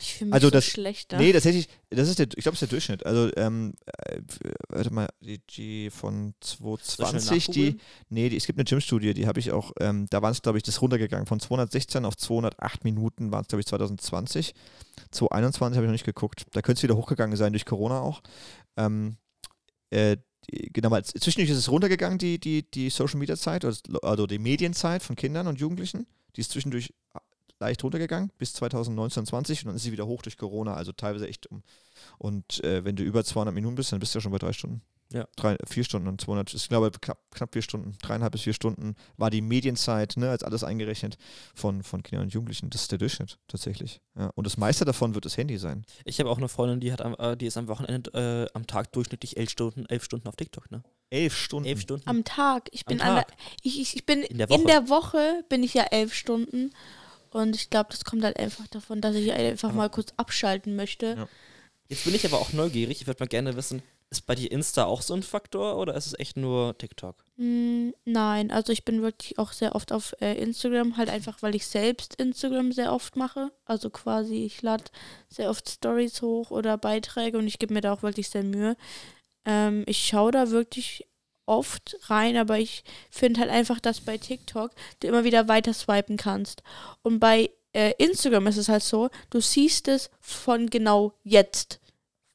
[0.00, 1.12] Ich fühle mich Also so das- schlecht.
[1.12, 1.18] da.
[1.18, 3.04] Nee, tatsächlich, das ist der, ich glaube, das ist der Durchschnitt.
[3.04, 4.20] Also, ähm, äh,
[4.68, 7.80] warte mal, die, die von Soll ich 220, schnell die, nachgoogeln?
[8.08, 10.58] nee, die, es gibt eine Gym-Studie, die habe ich auch, ähm, da waren es, glaube
[10.58, 11.26] ich, das runtergegangen.
[11.26, 14.54] Von 216 auf 208 Minuten waren es, glaube ich, 2020.
[15.10, 16.44] 2021 habe ich noch nicht geguckt.
[16.52, 18.22] Da könnte es wieder hochgegangen sein durch Corona auch.
[18.76, 19.16] Ähm,
[19.90, 20.16] äh,
[20.48, 23.64] genau, mal, zwischendurch ist es runtergegangen, die, die, die Social-Media-Zeit,
[24.02, 26.06] also die Medienzeit von Kindern und Jugendlichen.
[26.36, 26.92] Die ist zwischendurch
[27.60, 31.28] leicht runtergegangen bis 2019, 20 und dann ist sie wieder hoch durch Corona, also teilweise
[31.28, 31.62] echt um.
[32.18, 34.52] Und äh, wenn du über 200 Minuten bist, dann bist du ja schon bei drei
[34.52, 34.82] Stunden.
[35.12, 35.28] Ja.
[35.36, 38.96] Drei, vier Stunden und 200, ich glaube knapp, knapp vier Stunden, dreieinhalb bis vier Stunden
[39.16, 41.18] war die Medienzeit, ne, als alles eingerechnet
[41.54, 42.70] von, von Kindern und Jugendlichen.
[42.70, 44.00] Das ist der Durchschnitt tatsächlich.
[44.18, 44.30] Ja.
[44.34, 45.84] Und das meiste davon wird das Handy sein.
[46.04, 48.10] Ich habe auch eine Freundin, die hat am, äh, die ist am Wochenende
[48.50, 50.82] äh, am Tag durchschnittlich elf Stunden, elf Stunden auf TikTok, ne?
[51.10, 51.68] Elf Stunden.
[51.68, 52.08] Elf Stunden.
[52.08, 52.68] Am Tag.
[52.72, 53.28] Ich bin, Tag.
[53.28, 56.72] der, ich, ich, bin In der in der Woche bin ich ja elf Stunden.
[57.34, 60.76] Und ich glaube, das kommt halt einfach davon, dass ich einfach Aber- mal kurz abschalten
[60.76, 61.14] möchte.
[61.18, 61.28] Ja.
[61.88, 63.00] Jetzt bin ich aber auch neugierig.
[63.00, 66.06] Ich würde mal gerne wissen, ist bei dir Insta auch so ein Faktor oder ist
[66.06, 67.16] es echt nur TikTok?
[67.36, 71.56] Hm, nein, also ich bin wirklich auch sehr oft auf äh, Instagram, halt einfach, weil
[71.56, 73.50] ich selbst Instagram sehr oft mache.
[73.64, 74.84] Also quasi, ich lade
[75.28, 78.76] sehr oft Stories hoch oder Beiträge und ich gebe mir da auch wirklich sehr Mühe.
[79.44, 81.04] Ähm, ich schaue da wirklich
[81.46, 86.16] oft rein, aber ich finde halt einfach, dass bei TikTok du immer wieder weiter swipen
[86.16, 86.62] kannst.
[87.02, 91.80] Und bei äh, Instagram ist es halt so, du siehst es von genau jetzt.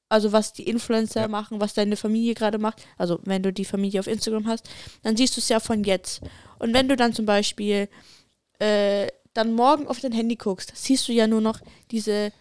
[0.10, 1.28] Also was die Influencer Ja.
[1.28, 2.86] machen, was deine Familie gerade macht.
[2.98, 4.68] Also wenn du die Familie auf Instagram hast,
[5.04, 6.22] dann siehst du es ja von jetzt.
[6.58, 7.88] Und wenn du dann zum Beispiel
[8.60, 11.60] äh, dann morgen auf dein Handy guckst, siehst du ja nur noch
[11.92, 12.32] diese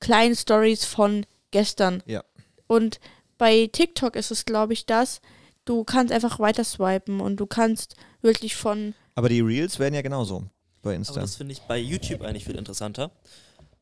[0.00, 2.02] kleinen Stories von gestern.
[2.06, 2.22] Ja.
[2.66, 3.00] Und
[3.38, 5.20] bei TikTok ist es, glaube ich, das,
[5.66, 10.02] du kannst einfach weiter swipen und du kannst wirklich von Aber die Reels werden ja
[10.02, 10.44] genauso
[10.80, 11.20] bei Aber Insta.
[11.20, 13.10] das finde ich bei YouTube eigentlich viel interessanter.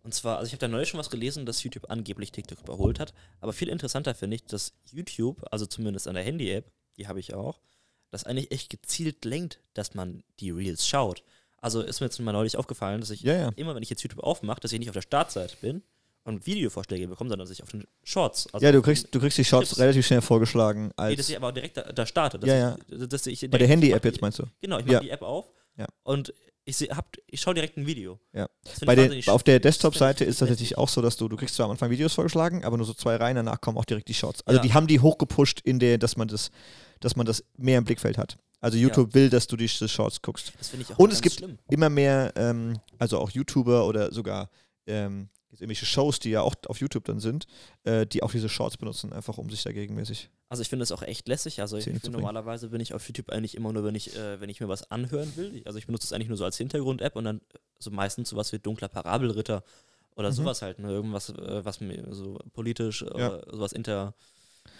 [0.03, 2.99] Und zwar, also ich habe da neulich schon was gelesen, dass YouTube angeblich TikTok überholt
[2.99, 3.15] hat.
[3.41, 7.33] Aber viel interessanter finde ich, dass YouTube, also zumindest an der Handy-App, die habe ich
[7.33, 7.61] auch,
[8.11, 11.25] das eigentlich echt gezielt lenkt, dass man die Reels schaut.
[11.59, 13.53] Also ist mir jetzt mal neulich aufgefallen, dass ich ja, ja.
[13.57, 15.83] immer, wenn ich jetzt YouTube aufmache, dass ich nicht auf der Startseite bin
[16.25, 18.49] und Videovorschläge bekomme, sondern dass ich auf den Shorts.
[18.53, 19.81] Also Ja, du kriegst, den- du kriegst die Shorts Clips.
[19.81, 22.39] relativ schnell vorgeschlagen Nee, als dass ich aber auch direkt da, da starte.
[22.39, 24.45] Dass Ja, ich, Dass ich bei der Handy-App jetzt meinst du.
[24.61, 25.01] Genau, ich mache Ja.
[25.01, 25.87] die App auf Ja.
[26.03, 26.33] und
[26.67, 28.19] ich, hab, ich schaue direkt ein Video.
[28.33, 28.49] Ja.
[28.65, 31.55] Das Bei wahnsinnig auf der das Desktop-Seite ist tatsächlich auch so, dass du, du kriegst
[31.57, 34.15] zwar am Anfang Videos vorgeschlagen, aber nur so zwei Reihen, danach kommen auch direkt die
[34.15, 34.41] Shorts.
[34.47, 34.63] Also Ja.
[34.63, 36.51] die haben die hochgepusht in der, dass man das,
[37.01, 38.39] dass man das mehr im Blickfeld hat.
[38.63, 40.55] Also YouTube will, dass du die, Shorts guckst.
[40.59, 41.59] Das finde ich auch Und es gibt schlimm.
[41.69, 44.49] immer mehr, ähm, also auch YouTuber oder sogar
[44.87, 47.47] ähm, jetzt irgendwelche Shows, die ja auch auf YouTube dann sind,
[47.85, 50.29] äh, die auch diese Shorts benutzen, einfach um sich dagegen mäßig.
[50.49, 51.61] Also ich finde das auch echt lässig.
[51.61, 52.13] Also ich bringen.
[52.13, 54.91] normalerweise bin ich auf YouTube eigentlich immer nur, wenn ich, äh, wenn ich mir was
[54.91, 55.63] anhören will.
[55.65, 57.41] Also ich benutze es eigentlich nur so als Hintergrund-App und dann
[57.79, 59.65] so meistens sowas wie dunkler Parabelritter
[60.17, 60.35] oder Mhm.
[60.35, 60.91] sowas halt, ne?
[60.91, 63.41] Irgendwas, äh, was mir so politisch, äh, Ja.
[63.51, 64.15] sowas inter.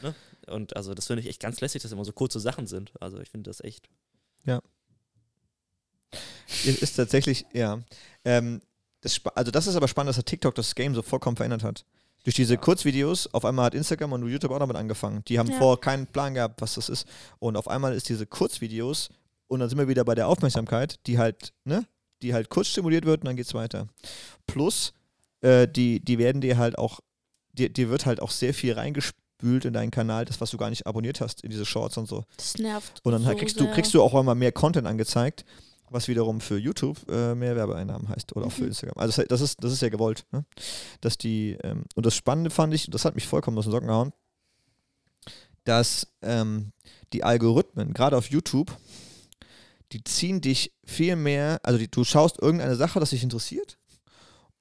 [0.03, 0.15] Ne?
[0.47, 2.93] Und also das finde ich echt ganz lässig, dass immer so kurze Sachen sind.
[3.01, 3.89] Also ich finde das echt.
[6.67, 7.83] Es ist tatsächlich, ja.
[8.25, 8.61] Ähm,
[9.05, 11.85] das, also das ist aber spannend, dass der TikTok das Game so vollkommen verändert hat.
[12.25, 12.57] Durch diese.
[12.57, 15.23] Kurzvideos, auf einmal hat Instagram und YouTube auch damit angefangen.
[15.29, 15.59] Die haben Ja.
[15.59, 17.07] vorher keinen Plan gehabt, was das ist.
[17.39, 19.11] Und auf einmal ist diese Kurzvideos,
[19.47, 21.87] und dann sind wir wieder bei der Aufmerksamkeit, die halt, ne,
[22.23, 23.89] die halt kurz stimuliert wird und dann geht's weiter.
[24.47, 24.95] Plus,
[25.43, 27.01] äh, die, die werden dir halt auch,
[27.53, 30.71] dir, dir wird halt auch sehr viel reingespült in deinen Kanal, das, was du gar
[30.71, 32.25] nicht abonniert hast, in diese Shorts und so.
[32.39, 33.01] das nervt.
[33.05, 33.73] Und dann so halt kriegst, du, sehr.
[33.75, 35.45] kriegst du auch einmal mehr Content angezeigt,
[35.95, 38.69] was wiederum für YouTube äh, mehr Werbeeinnahmen heißt oder auch für Mhm.
[38.69, 38.99] Instagram.
[38.99, 40.27] Also das, ist, das ist ja gewollt.
[40.33, 40.45] Ne?
[41.01, 43.89] Dass die, ähm, und das Spannende fand ich, das hat mich vollkommen aus den Socken
[43.89, 44.13] gehauen,
[45.65, 46.73] dass ähm,
[47.13, 48.77] die Algorithmen, gerade auf YouTube,
[49.93, 53.79] die ziehen dich viel mehr, also die, du schaust irgendeine Sache, das dich interessiert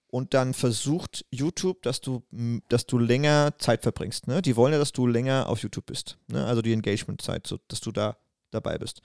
[0.07, 2.21] und dann versucht YouTube, dass du,
[2.69, 4.27] dass du länger Zeit verbringst.
[4.27, 4.43] Ne?
[4.43, 6.19] Die wollen ja, dass du länger auf YouTube bist.
[6.27, 6.45] Ne?
[6.45, 8.17] Also die Engagement-Zeit, so, dass du da
[8.51, 9.01] dabei bist.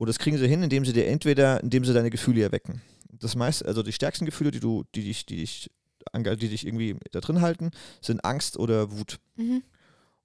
[0.00, 2.80] Und das kriegen sie hin, indem sie dir entweder, indem sie deine Gefühle erwecken.
[3.12, 5.70] das meiste, also die stärksten Gefühle, die du, die dich, die dich,
[6.14, 9.18] die dich irgendwie da drin halten, sind Angst oder Wut.
[9.36, 9.62] Mhm.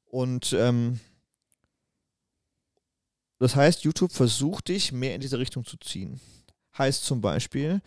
[0.05, 1.01] Und ähm,
[3.37, 6.21] das heißt, YouTube versucht dich mehr in diese Richtung zu ziehen.
[6.77, 7.81] Heißt zum Beispiel,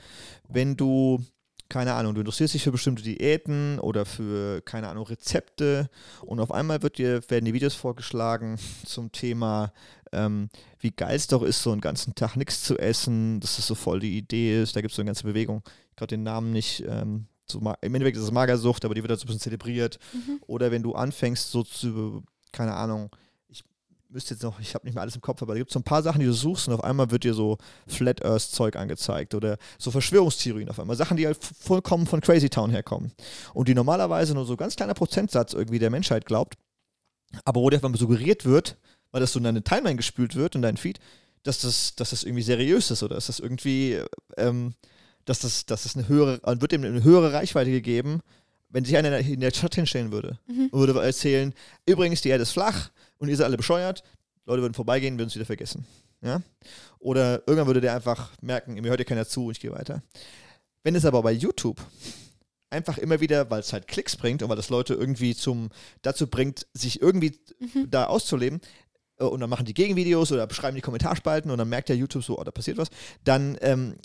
[0.47, 1.25] wenn du,
[1.71, 5.89] keine Ahnung, du interessierst dich für bestimmte Diäten oder für, keine Ahnung, Rezepte
[6.21, 9.73] und auf einmal wird dir, werden die Videos vorgeschlagen zum Thema,
[10.13, 13.67] ähm, wie geil es doch ist, so einen ganzen Tag nichts zu essen, dass das
[13.67, 14.77] so voll die Idee ist.
[14.77, 15.63] Da gibt es so eine ganze Bewegung.
[15.91, 16.85] Ich gerade den Namen nicht.
[16.87, 19.99] Ähm, so, Im Endeffekt ist es Magersucht, aber die wird da so ein bisschen zelebriert.
[20.13, 20.41] Mhm.
[20.47, 23.11] Oder wenn du anfängst, so zu, keine Ahnung,
[23.49, 23.65] ich
[24.09, 25.81] müsste jetzt noch, ich habe nicht mehr alles im Kopf, aber da gibt es so
[25.81, 28.77] ein paar Sachen, die du suchst und auf einmal wird dir so Flat Earth Zeug
[28.77, 30.97] angezeigt oder so Verschwörungstheorien auf einmal.
[30.97, 33.13] Sachen, die halt vollkommen von Crazy Town herkommen.
[33.55, 36.57] Und die normalerweise nur so ganz kleiner Prozentsatz irgendwie der Menschheit glaubt,
[37.45, 38.77] aber wo dir einfach suggeriert wird,
[39.11, 40.99] weil das so in deine Timeline gespült wird und dein Feed,
[41.43, 44.01] dass das, dass das irgendwie seriös ist oder dass das irgendwie,
[44.37, 44.75] ähm,
[45.25, 48.21] dass das, dass das eine höhere, äh, wird dem eine höhere Reichweite gegeben,
[48.71, 50.67] wenn sich einer in der Stadt hinstellen würde Mhm.
[50.71, 51.55] und würde erzählen,
[51.87, 54.03] übrigens, die Erde ist flach und ihr seid alle bescheuert,
[54.45, 55.87] Leute würden vorbeigehen, würden es wieder vergessen.
[56.21, 56.43] Ja?
[56.99, 60.03] Oder irgendwann würde der einfach merken, mir hört ja keiner zu und ich gehe weiter.
[60.83, 61.81] Wenn es aber bei YouTube
[62.71, 65.71] einfach immer wieder, weil es halt Klicks bringt und weil das Leute irgendwie zum
[66.03, 67.91] dazu bringt, sich irgendwie Mhm.
[67.91, 68.61] da auszuleben,
[69.25, 72.39] und dann machen die Gegenvideos oder beschreiben die Kommentarspalten und dann merkt der YouTube so,
[72.39, 72.89] oh, da passiert was,
[73.25, 73.97] dann, ähm,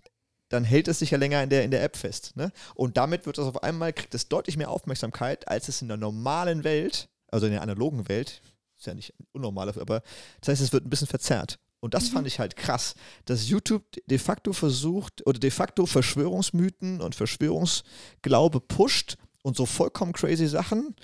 [0.49, 2.35] dann hält es sich ja länger in der, in der App fest.
[2.35, 2.51] Ne?
[2.75, 5.97] Und damit wird das auf einmal, kriegt es deutlich mehr Aufmerksamkeit, als es in der
[5.97, 8.41] normalen Welt, also in der analogen Welt,
[8.77, 10.01] ist ja nicht unnormal, aber
[10.41, 11.59] das heißt, es wird ein bisschen verzerrt.
[11.79, 12.13] Und das Mhm.
[12.13, 12.95] fand ich halt krass,
[13.25, 20.13] dass YouTube de facto versucht oder de facto Verschwörungsmythen und Verschwörungsglaube pusht und so vollkommen
[20.13, 20.95] crazy Sachen,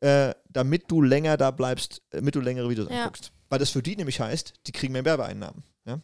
[0.00, 3.02] äh, damit du länger da bleibst, äh, damit du längere Videos Ja.
[3.04, 3.32] anguckst.
[3.48, 5.62] Weil das für die nämlich heißt, die kriegen mehr Werbeeinnahmen.
[5.84, 6.00] Ja?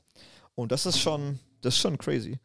[0.54, 2.38] Und das ist schon, das ist schon crazy.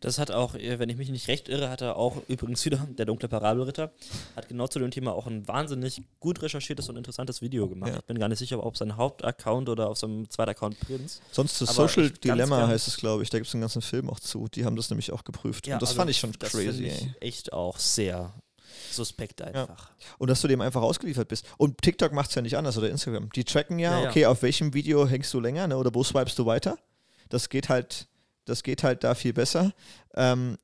[0.00, 2.78] Das hat auch, äh, wenn ich mich nicht recht irre, hat er auch übrigens wieder,
[2.98, 3.92] der dunkle Parabelritter,
[4.34, 7.92] hat genau zu dem Thema auch ein wahnsinnig gut recherchiertes und interessantes Video gemacht.
[7.92, 7.98] Ja.
[7.98, 11.20] Ich bin gar nicht sicher, ob auf seinem Hauptaccount oder auf seinem zweiten Account Prinz.
[11.30, 13.30] Sonst das Aber Social Dilemma heißt es, glaube ich.
[13.30, 14.48] Da gibt es einen ganzen Film auch zu.
[14.48, 15.66] Die haben das nämlich auch geprüft.
[15.66, 16.86] und das also fand ich schon das crazy.
[16.86, 18.32] ich echt auch sehr
[18.96, 19.90] suspekt einfach.
[20.18, 21.46] Und dass du dem einfach ausgeliefert bist.
[21.58, 23.30] Und TikTok macht es ja nicht anders oder Instagram.
[23.30, 24.10] Die tracken ja, Ja, ja.
[24.10, 26.78] okay, auf welchem Video hängst du länger ne, oder wo swipest du weiter.
[27.28, 28.08] Das geht halt,
[28.44, 29.72] das geht halt da viel besser.
[30.14, 30.56] Ähm,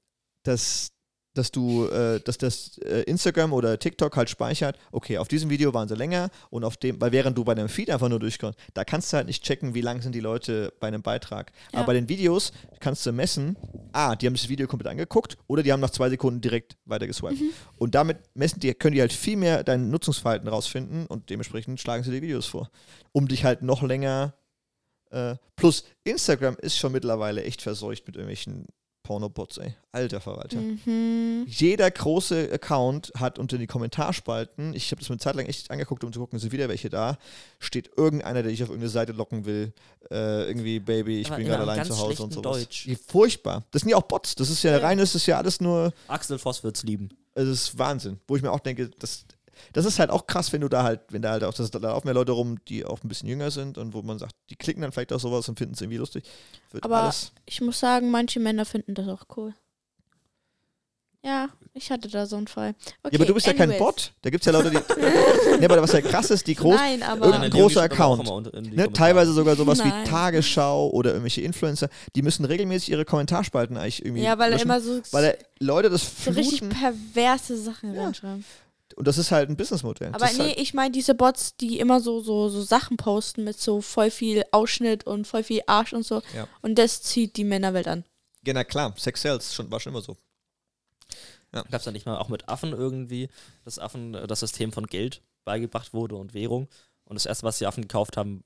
[0.42, 0.92] dass,
[1.34, 5.72] dass du, äh, dass das äh, Instagram oder TikTok halt speichert, okay, auf diesem Video
[5.74, 8.58] waren sie länger und auf dem, weil während du bei deinem Feed einfach nur durchkommst,
[8.74, 11.52] da kannst du halt nicht checken, wie lang sind die Leute bei einem Beitrag.
[11.72, 11.78] Ja.
[11.78, 13.56] Aber bei den Videos kannst du messen,
[13.92, 17.06] ah, die haben das Video komplett angeguckt oder die haben nach zwei Sekunden direkt weiter
[17.06, 17.40] geswiped.
[17.76, 22.02] Und damit messen die, können die halt viel mehr dein Nutzungsverhalten rausfinden und dementsprechend schlagen
[22.04, 22.70] sie dir Videos vor,
[23.12, 24.34] um dich halt noch länger.
[25.10, 28.66] Äh, plus Instagram ist schon mittlerweile echt verseucht mit irgendwelchen
[29.02, 29.74] Pornobots, ey.
[29.90, 30.58] Alter Verwalter.
[30.58, 31.44] Mhm.
[31.48, 35.70] Jeder große Account hat unter den Kommentarspalten, ich habe das mir eine Zeit lang echt
[35.70, 37.18] angeguckt, um zu gucken, sind wieder welche da,
[37.58, 39.72] steht irgendeiner, der dich auf irgendeine Seite locken will.
[40.10, 42.58] Äh, irgendwie, Baby, ich Aber bin gerade allein zu Hause und sowas.
[42.58, 42.86] Deutsch.
[42.86, 43.64] Wie furchtbar.
[43.70, 44.34] Das sind ja auch Bots.
[44.34, 47.10] Das ist ja, rein, das ist ja alles nur, Axel Voss wird's lieben.
[47.34, 48.20] es ist Wahnsinn.
[48.28, 49.24] Wo ich mir auch denke, das,
[49.72, 51.78] das ist halt auch krass, wenn du da halt, wenn da halt auch, das, da
[51.78, 54.56] laufen ja Leute rum, die auch ein bisschen jünger sind und wo man sagt, die
[54.56, 56.24] klicken dann vielleicht auch sowas und finden es irgendwie lustig.
[56.70, 57.32] Wird Aber alles.
[57.46, 59.54] ich muss sagen, manche Männer finden das auch cool.
[61.24, 62.70] Ja, ich hatte da so einen Fall.
[63.04, 63.78] Okay, ja, aber du bist ja kein anyways.
[63.78, 64.12] Bot.
[64.22, 64.76] Da gibt es ja Leute, die.
[65.60, 67.26] ne, aber was ja krass ist, die groß, Nein, aber.
[67.26, 68.52] Irgendein Nein, großer Account.
[68.72, 70.02] ne, teilweise sogar sowas Nein.
[70.04, 74.24] wie Tagesschau oder irgendwelche Influencer, die müssen regelmäßig ihre Kommentarspalten eigentlich irgendwie.
[74.24, 76.76] ja, weil er löschen, immer so, weil er Leute das so richtig fluten.
[76.76, 78.02] perverse Sachen Ja.
[78.02, 78.44] reinschreiben.
[78.94, 80.12] Und das ist halt ein Businessmodell.
[80.12, 83.58] Aber nee, halt, ich meine diese Bots, die immer so, so, so Sachen posten mit
[83.58, 86.22] so voll viel Ausschnitt und voll viel Arsch und so.
[86.34, 86.48] Ja.
[86.60, 88.04] Und das zieht die Männerwelt an.
[88.46, 90.16] ja, na klar, Sex Sales schon, war schon immer so.
[91.52, 93.28] Gab es da nicht mal auch mit Affen irgendwie,
[93.64, 96.68] dass Affen äh, das System von Geld beigebracht wurde und Währung.
[97.04, 98.42] Und das erste, was die Affen gekauft haben,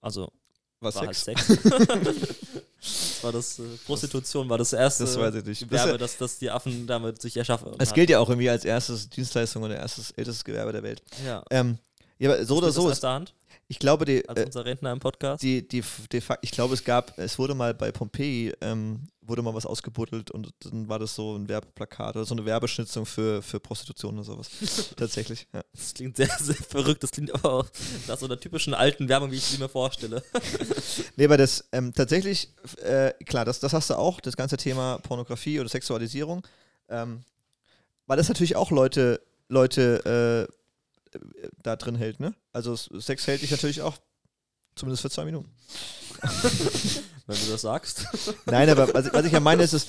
[0.00, 0.32] also
[0.80, 1.26] Was war Sex?
[1.48, 2.38] halt Sex.
[3.26, 5.68] war das, äh, Prostitution war das erste Das weiß ich nicht.
[5.68, 9.10] Gewerbe, das, das die Affen damit sich erschaffen Es gilt ja auch irgendwie als erstes
[9.10, 11.02] Dienstleistung oder erstes ältestes Gewerbe der Welt.
[11.24, 11.42] Ja.
[11.50, 11.78] Ähm,
[12.18, 13.02] ja, aber so oder so ist.
[13.02, 13.34] Hand,
[13.68, 15.42] Ich glaube, die, als äh, unser Rentner im Podcast.
[15.42, 19.54] die, die, die, ich glaube, es gab, es wurde mal bei Pompeji, ähm, wurde mal
[19.54, 23.58] was ausgebuddelt und dann war das so ein Werbeplakat oder so eine Werbeschnitzung für, für
[23.58, 24.50] Prostitution oder sowas.
[24.96, 25.62] Tatsächlich, ja.
[25.72, 27.02] Das klingt sehr, sehr verrückt.
[27.02, 27.66] Das klingt aber auch
[28.06, 30.22] nach so einer typischen alten Werbung, wie ich sie mir vorstelle.
[31.16, 32.50] Nee, aber das ähm, tatsächlich,
[32.82, 36.46] äh, klar, das, das hast du auch, das ganze Thema Pornografie oder Sexualisierung.
[36.88, 37.22] Ähm,
[38.06, 40.52] weil das natürlich auch Leute, Leute äh,
[41.62, 42.34] da drin hält, ne?
[42.52, 43.96] Also Sex hält dich natürlich auch
[44.78, 45.48] Zumindest für zwei Minuten.
[47.26, 48.06] Wenn du das sagst.
[48.44, 49.86] Nein, aber was, was ich ja meine, ist, dass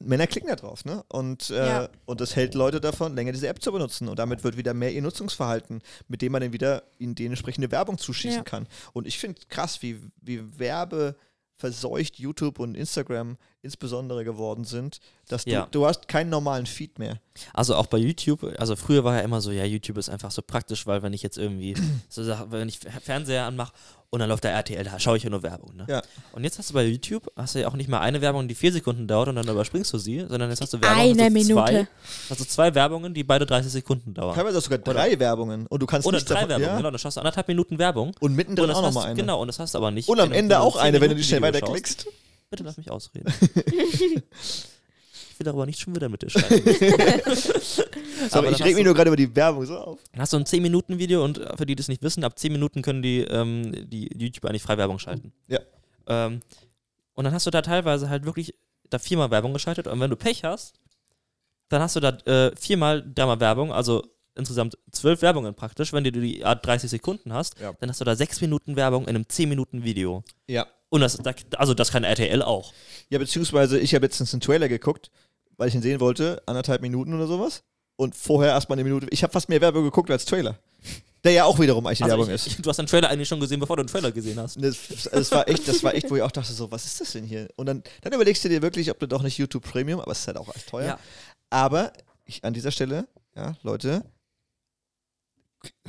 [0.00, 1.04] Männer klicken da drauf, ne?
[1.08, 1.88] Und, äh, Ja.
[2.06, 4.08] und das hält Leute davon, länger diese App zu benutzen.
[4.08, 7.70] Und damit wird wieder mehr ihr Nutzungsverhalten, mit dem man dann wieder in die entsprechende
[7.70, 8.42] Werbung zuschießen Ja.
[8.42, 8.66] kann.
[8.94, 15.50] Und ich finde krass, wie, wie werbeverseucht YouTube und Instagram insbesondere geworden sind, dass du,
[15.50, 15.68] Ja.
[15.70, 17.20] du hast keinen normalen Feed mehr.
[17.52, 20.42] Also auch bei YouTube, also früher war ja immer so, ja, YouTube ist einfach so
[20.42, 21.74] praktisch, weil wenn ich jetzt irgendwie
[22.08, 23.72] so Sachen, wenn ich Fernseher anmache
[24.08, 25.84] und dann läuft der RTL, da schaue ich ja nur Werbung, ne?
[25.88, 26.02] Ja.
[26.32, 28.54] Und jetzt hast du bei YouTube, hast du ja auch nicht mal eine Werbung, die
[28.54, 31.28] vier Sekunden dauert und dann überspringst du sie, sondern jetzt hast du Werbung, Eine hast
[31.28, 31.54] du Minute.
[31.54, 31.86] Zwei,
[32.30, 34.34] hast du zwei Werbungen, die beide 30 Sekunden dauern.
[34.34, 35.66] Teilweise auch sogar drei Werbungen.
[35.68, 36.76] Und du kannst Oder nicht drei davon, Werbungen, ja?
[36.78, 38.12] genau, dann schaust du anderthalb Minuten Werbung.
[38.20, 39.20] Und mittendrin das auch hast, nochmal eine.
[39.20, 40.08] Genau, und das hast du aber nicht.
[40.08, 42.06] Und am du Ende auch eine, wenn du 10 die schnell weiterklickst.
[42.50, 43.32] Bitte lass mich ausreden.
[43.66, 46.64] ich will darüber nicht schon wieder mit dir streiten.
[47.34, 47.88] Sorry,
[48.32, 49.98] Aber ich reg mich nur gerade über die Werbung so auf.
[50.12, 52.52] Dann hast du ein 10-Minuten-Video und äh, für die, die das nicht wissen, ab 10
[52.52, 55.32] Minuten können die, ähm, die YouTube eigentlich frei Werbung schalten.
[55.46, 55.60] Ja.
[56.08, 56.40] Ähm,
[57.14, 58.54] und dann hast du da teilweise halt wirklich
[58.90, 60.80] da viermal Werbung geschaltet und wenn du Pech hast,
[61.68, 64.02] dann hast du da äh, viermal dreimal Werbung, also
[64.34, 65.92] insgesamt zwölf Werbungen praktisch.
[65.92, 67.72] Wenn du die Art 30 Sekunden hast, Ja.
[67.78, 70.24] dann hast du da sechs Minuten Werbung in einem 10-Minuten-Video.
[70.48, 70.66] Ja.
[70.90, 72.72] Und das, da- also das kann RTL auch.
[73.08, 75.10] Ja, beziehungsweise ich habe letztens einen Trailer geguckt,
[75.56, 77.62] weil ich ihn sehen wollte, anderthalb Minuten oder sowas.
[77.96, 79.06] Und vorher erstmal eine Minute.
[79.10, 80.58] Ich habe fast mehr Werbung geguckt als Trailer.
[81.22, 82.64] Der ja auch wiederum eigentlich Also Werbung ich, ist.
[82.64, 84.56] du hast den Trailer eigentlich schon gesehen, bevor du den Trailer gesehen hast.
[84.62, 84.78] Das,
[85.12, 87.24] das, war echt, das war echt, wo ich auch dachte, so, was ist das denn
[87.24, 87.48] hier?
[87.56, 90.20] Und dann, dann überlegst du dir wirklich, ob du doch nicht YouTube Premium, aber es
[90.20, 90.86] ist halt auch echt teuer.
[90.86, 90.98] Ja.
[91.50, 91.92] Aber
[92.24, 94.02] ich, an dieser Stelle, ja, Leute,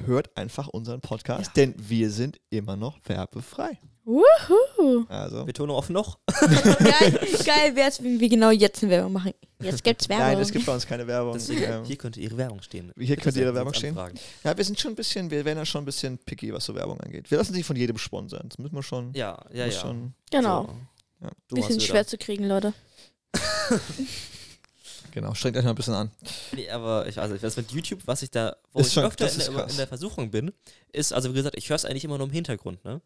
[0.06, 1.54] hört einfach unseren Podcast, Ja.
[1.64, 3.80] denn wir sind immer noch werbefrei.
[4.04, 5.06] Wuhu.
[5.10, 6.18] Also, Betonung auf noch.
[6.40, 9.34] geil, geil wäre es, wenn wir genau jetzt eine Werbung machen.
[9.62, 10.26] Jetzt gibt's Werbung.
[10.26, 11.34] nein, es gibt bei uns keine Werbung.
[11.34, 12.92] Deswegen, Ähm, hier könnte ihre Werbung stehen.
[12.98, 13.90] Hier Bitte könnte Ihre Werbung stehen.
[13.90, 14.20] Anfragen.
[14.44, 16.74] Ja, wir sind schon ein bisschen, wir werden ja schon ein bisschen picky, was so
[16.74, 17.30] Werbung angeht.
[17.30, 18.50] Wir lassen sich von jedem sponsern.
[18.50, 19.14] Das müssen wir schon.
[19.14, 19.72] Ja, ja, ja.
[19.72, 20.64] Schon, genau.
[20.66, 21.26] So.
[21.26, 22.74] ja, Du Bisschen hast schwer zu kriegen, Leute.
[25.12, 26.12] genau, strengt euch mal ein bisschen an.
[26.54, 29.04] Nee, aber ich, also ich weiß mit YouTube, was ich da, wo Ist ich schon-
[29.04, 30.52] öfter in der, in der Versuchung bin,
[30.92, 33.02] ist, also wie gesagt, ich höre es eigentlich immer nur im Hintergrund, ne?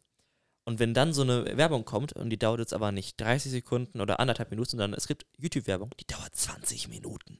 [0.66, 4.01] Und wenn dann so eine Werbung kommt und die dauert jetzt aber nicht 30 Sekunden
[4.01, 7.38] oder anderthalb Minuten, sondern es gibt YouTube-Werbung, die dauert 20 Minuten.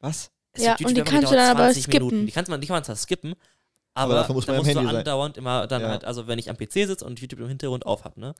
[0.00, 0.30] Was?
[0.52, 2.06] Es Ja, gibt und die kannst du dauert dann aber 20 skippen.
[2.08, 2.26] Minuten.
[2.26, 3.34] Die, kannst man, die kann man zwar skippen,
[3.94, 4.96] Aber aber, dafür muss man da musst du Handy sein.
[4.96, 5.88] andauernd immer dann Ja.
[5.90, 8.34] halt, also wenn ich am PC sitze und YouTube im Hintergrund auf habe, ne,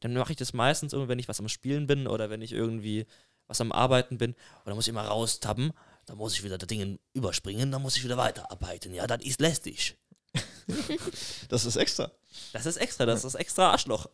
[0.00, 2.52] dann mache ich das meistens irgendwie, wenn ich was am Spielen bin oder wenn ich
[2.52, 3.04] irgendwie
[3.46, 5.72] was am Arbeiten bin und dann muss ich immer raustappen,
[6.06, 8.94] dann muss ich wieder das Ding überspringen, dann muss ich wieder weiterarbeiten.
[8.94, 9.96] Ja, das ist lästig.
[11.48, 12.10] Das ist extra.
[12.52, 14.06] Das ist extra, das ist extra Arschloch,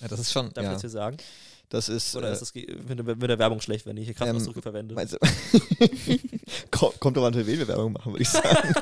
[0.00, 0.52] Ja, das ist schon.
[0.54, 1.16] darf ich Ja, dazu sagen.
[1.68, 2.14] das ist.
[2.16, 4.94] Oder äh, ist das mit, der- Werbung schlecht, wenn ich hier Kraftausdrücke verwende?
[4.94, 5.18] meinst du-
[6.70, 8.74] kommt, kommt doch an, für wen wir Werbung machen, würde ich sagen.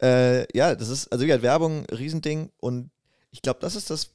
[0.02, 2.90] äh, ja, das ist, also wie gesagt, Werbung, Riesending und
[3.30, 4.10] ich glaube, das ist das.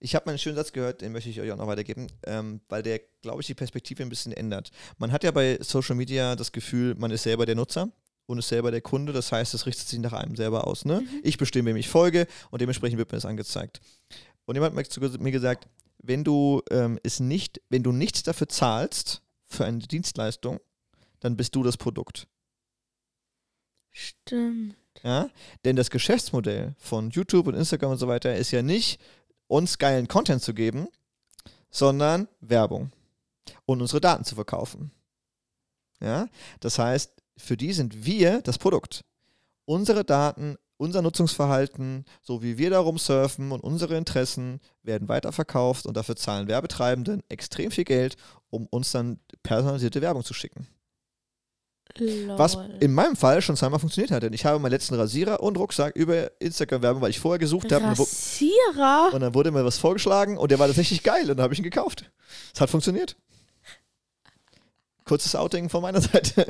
[0.00, 2.60] Ich habe mal einen schönen Satz gehört, den möchte ich euch auch noch weitergeben, ähm,
[2.68, 4.70] weil der, glaube ich, die Perspektive ein bisschen ändert.
[4.98, 7.88] Man hat ja bei Social Media das Gefühl, man ist selber der Nutzer
[8.28, 9.12] und ist selber der Kunde.
[9.12, 10.84] Das heißt, es richtet sich nach einem selber aus.
[10.84, 11.02] Ne?
[11.22, 13.80] Ich bestimme, wem ich folge und dementsprechend wird mir das angezeigt.
[14.44, 15.66] Und jemand hat mir gesagt,
[15.98, 20.60] wenn du ähm, es nicht, wenn du nichts dafür zahlst für eine Dienstleistung,
[21.20, 22.28] dann bist du das Produkt.
[23.90, 24.76] Stimmt.
[25.02, 25.30] Ja?
[25.64, 29.00] Denn das Geschäftsmodell von YouTube und Instagram und so weiter ist ja nicht,
[29.46, 30.88] uns geilen Content zu geben,
[31.70, 32.92] sondern Werbung
[33.64, 34.92] und unsere Daten zu verkaufen.
[36.00, 36.28] Ja?
[36.60, 39.04] Das heißt, für die sind wir das Produkt.
[39.64, 45.96] Unsere Daten, unser Nutzungsverhalten, so wie wir darum surfen und unsere Interessen werden weiterverkauft und
[45.96, 48.16] dafür zahlen Werbetreibenden extrem viel Geld,
[48.50, 50.68] um uns dann personalisierte Werbung zu schicken.
[52.36, 52.76] Was Lol.
[52.80, 54.22] in meinem Fall schon zweimal funktioniert hat.
[54.22, 57.84] Denn ich habe meinen letzten Rasierer und Rucksack über Instagram-Werbung, weil ich vorher gesucht habe.
[57.84, 59.10] Und, Rasierer?
[59.12, 61.60] und dann wurde mir was vorgeschlagen und der war tatsächlich geil und dann habe ich
[61.60, 62.10] ihn gekauft.
[62.54, 63.16] Es hat funktioniert.
[65.04, 66.46] Kurzes Outing von meiner Seite.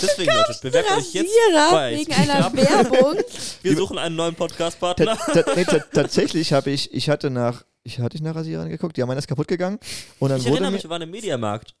[0.00, 1.32] Deswegen, Leute, bewerbt euch jetzt
[1.72, 2.52] bei wegen einer.
[2.54, 3.16] Werbung.
[3.62, 5.18] Wir suchen einen neuen Podcast-Partner.
[5.56, 9.18] nee, tatsächlich habe ich, ich hatte nach, ich hatte ich nach Rasierern geguckt, ja, meiner
[9.18, 9.78] ist kaputt gegangen.
[10.18, 11.74] Und dann Ich wurde erinnere mir, mich, wir waren im Mediamarkt.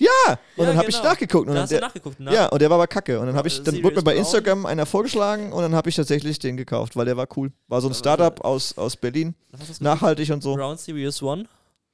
[0.00, 0.08] ja,
[0.56, 1.10] und Ja, dann habe ich genau.
[1.10, 1.48] nachgeguckt.
[1.48, 2.34] Und Da dann hast du der, nachgeguckt, ne?
[2.34, 3.20] ja, und der war aber kacke.
[3.20, 5.88] Und dann habe ich, Äh, dann wurde mir bei Instagram einer vorgeschlagen und dann habe
[5.90, 7.52] ich tatsächlich den gekauft, weil der war cool.
[7.68, 9.34] War so ein Startup aus, aus Berlin,
[9.80, 10.54] nachhaltig und so.
[10.56, 11.46] Brown Series One?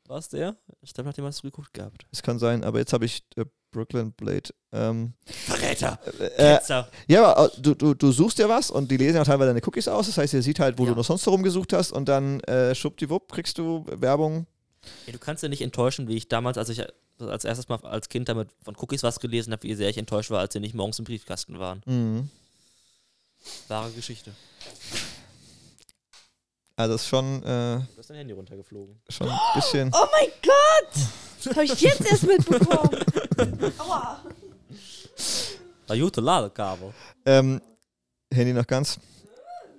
[0.09, 0.57] War es der?
[0.82, 2.07] Ich glaube, nachdem hast du geguckt gehabt.
[2.12, 4.50] Es kann sein, aber jetzt habe ich äh, Brooklyn Blade.
[4.72, 5.98] Ähm, Verräter!
[6.20, 6.88] äh, Ketzer.
[7.09, 9.66] ja, aber äh, du, du, du suchst ja was und die lesen ja teilweise deine
[9.66, 10.07] Cookies aus.
[10.07, 10.90] Das heißt, ihr sieht halt, wo Ja.
[10.90, 14.46] du noch sonst so rumgesucht hast und dann äh, schwuppdiwupp kriegst du Werbung.
[15.07, 16.82] Ja, du kannst ja nicht enttäuschen, wie ich damals, als ich
[17.18, 20.30] als erstes Mal als Kind damit von Cookies was gelesen habe, wie sehr ich enttäuscht
[20.30, 21.82] war, als sie nicht morgens im Briefkasten waren.
[21.86, 22.30] Mhm.
[23.68, 24.32] Wahre Geschichte.
[26.79, 29.01] Also ist schon, äh, Du hast dein Handy runtergeflogen.
[29.09, 29.91] schon ein bisschen.
[29.95, 31.07] Oh mein Gott!
[31.43, 32.91] Das habe ich jetzt erst mitbekommen.
[33.79, 34.20] Aua.
[35.87, 36.93] War gute Ladekabel.
[37.24, 37.61] Ähm,
[38.33, 38.99] Handy noch ganz?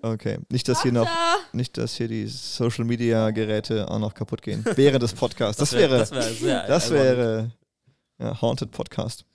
[0.02, 0.40] Okay.
[0.50, 1.08] Nicht, dass hier noch,
[1.54, 4.64] nicht, dass hier die Social Media Geräte auch noch kaputt gehen.
[4.76, 5.60] Während des Podcasts.
[5.60, 6.68] Das, wäre, Das wäre sehr.
[6.68, 7.52] das also, wäre
[8.20, 9.26] ja, Haunted Podcast.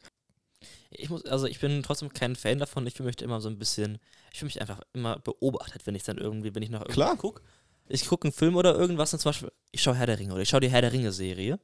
[0.95, 2.87] Ich muss, also ich bin trotzdem kein Fan davon.
[2.87, 3.99] Ich möchte immer so ein bisschen,
[4.33, 7.09] ich fühle mich einfach immer beobachtet, wenn ich dann irgendwie, wenn ich nach Klar.
[7.11, 7.43] irgendwas gucke.
[7.89, 10.43] Ich gucke einen Film oder irgendwas und zum Beispiel, ich schaue Herr der Ringe oder
[10.43, 11.59] ich schaue die Herr der Ringe-Serie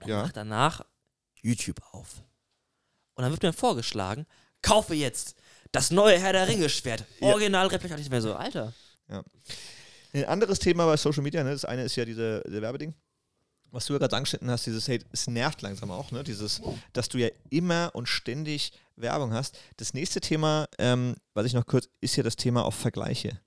[0.00, 0.22] und Ja.
[0.22, 0.84] mache danach
[1.42, 2.22] YouTube auf.
[3.14, 4.26] Und dann wird mir vorgeschlagen,
[4.62, 5.34] kaufe jetzt
[5.72, 7.04] das neue Herr der Ringe-Schwert.
[7.20, 7.28] Ja.
[7.28, 7.96] Original Replika.
[7.96, 8.72] Ich mir so, Alter.
[10.12, 11.50] Ein anderes Thema bei Social Media, ne?
[11.50, 12.94] das eine ist ja diese, der Werbeding.
[13.74, 16.22] Was du ja gerade angeschnitten hast, dieses, hey, es nervt langsam auch, ne?
[16.22, 16.62] Dieses,
[16.92, 19.58] dass du ja immer und ständig Werbung hast.
[19.78, 23.40] Das nächste Thema, ähm, was ich noch kurz, ist ja das Thema auf Vergleiche.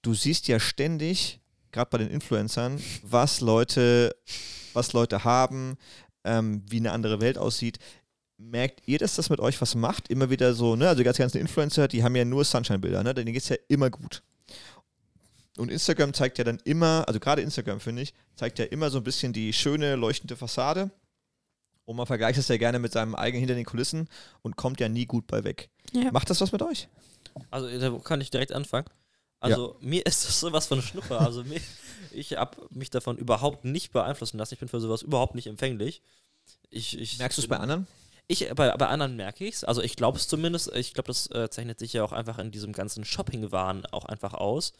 [0.00, 1.40] Du siehst ja ständig,
[1.72, 4.16] gerade bei den Influencern, was Leute,
[4.72, 5.76] was Leute haben,
[6.24, 7.78] ähm, wie eine andere Welt aussieht.
[8.38, 10.08] Merkt ihr, dass das mit euch was macht?
[10.08, 10.88] Immer wieder so, ne?
[10.88, 13.12] Also die ganzen Influencer, die haben ja nur Sunshine-Bilder, ne?
[13.12, 14.22] Denen geht es ja immer gut.
[15.56, 18.98] Und Instagram zeigt ja dann immer, also gerade Instagram finde ich, zeigt ja immer so
[18.98, 20.90] ein bisschen die schöne, leuchtende Fassade.
[21.84, 24.08] Und man vergleicht es ja gerne mit seinem eigenen hinter den Kulissen
[24.42, 25.70] und kommt ja nie gut bei weg.
[25.92, 26.10] Ja.
[26.10, 26.88] Macht das was mit euch?
[27.50, 28.86] Also da kann ich direkt anfangen.
[29.40, 31.18] Also mir ist das sowas von Schnuppe.
[31.18, 31.60] Also mir,
[32.10, 34.54] ich habe mich davon überhaupt nicht beeinflussen lassen.
[34.54, 36.02] Ich bin für sowas überhaupt nicht empfänglich.
[36.70, 37.86] Ich, ich Merkst du es bei anderen?
[38.28, 39.64] Ich, bei, bei anderen merke ich es.
[39.64, 40.74] Also ich glaube es zumindest.
[40.74, 44.34] Ich glaube, das äh, zeichnet sich ja auch einfach in diesem ganzen Shopping-Wahn auch einfach
[44.34, 44.72] aus.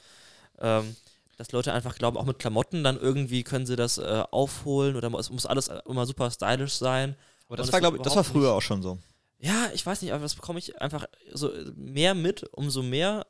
[0.61, 0.97] Ähm,
[1.37, 5.13] dass Leute einfach glauben, auch mit Klamotten dann irgendwie können sie das äh, aufholen oder
[5.19, 7.15] es muss alles äh, immer super stylisch sein.
[7.47, 8.99] Aber das Und war, glaube ich, das war früher auch schon so.
[9.39, 13.27] Ja, ich weiß nicht, aber das bekomme ich einfach so äh, mehr mit, umso mehr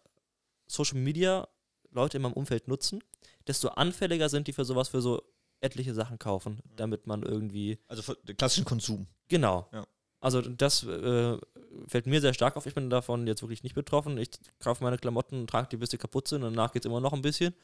[0.69, 1.49] Social Media
[1.91, 3.03] Leute in meinem Umfeld nutzen,
[3.47, 5.23] desto anfälliger sind die für sowas, für so
[5.61, 7.79] etliche Sachen kaufen, damit man irgendwie.
[7.89, 9.07] Also für den klassischen Konsum.
[9.29, 9.69] Genau.
[9.73, 9.87] Ja.
[10.27, 11.39] Also das äh,
[11.87, 12.67] fällt mir sehr stark auf.
[12.67, 14.19] Ich bin davon jetzt wirklich nicht betroffen.
[14.19, 16.87] Ich kaufe meine Klamotten und trage die, bis sie kaputt sind und danach geht es
[16.87, 17.55] immer noch ein bisschen.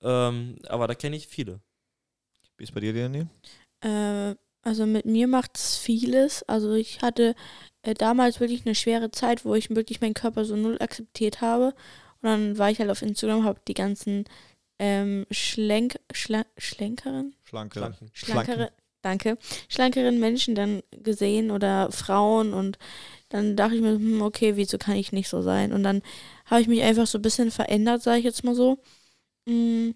[0.00, 1.60] Ähm, aber da kenne ich viele.
[2.56, 3.28] Wie ist bei dir, Daniel?
[3.82, 6.42] Äh, also mit mir macht es vieles.
[6.44, 7.34] Also ich hatte
[7.82, 11.74] äh, damals wirklich eine schwere Zeit, wo ich wirklich meinen Körper so null akzeptiert habe.
[12.22, 14.24] Und dann war ich halt auf Instagram, habe die ganzen
[14.78, 17.94] ähm, schlenk, schla, schlenkeren, Schlanke.
[18.14, 18.68] Schlanken.
[19.02, 19.38] Danke,
[19.68, 22.78] schlankeren Menschen dann gesehen oder Frauen und
[23.28, 25.72] dann dachte ich mir, hm, okay, wieso kann ich nicht so sein?
[25.72, 26.02] Und dann
[26.46, 28.78] habe ich mich einfach so ein bisschen verändert, sage ich jetzt mal so.
[29.46, 29.90] Mm,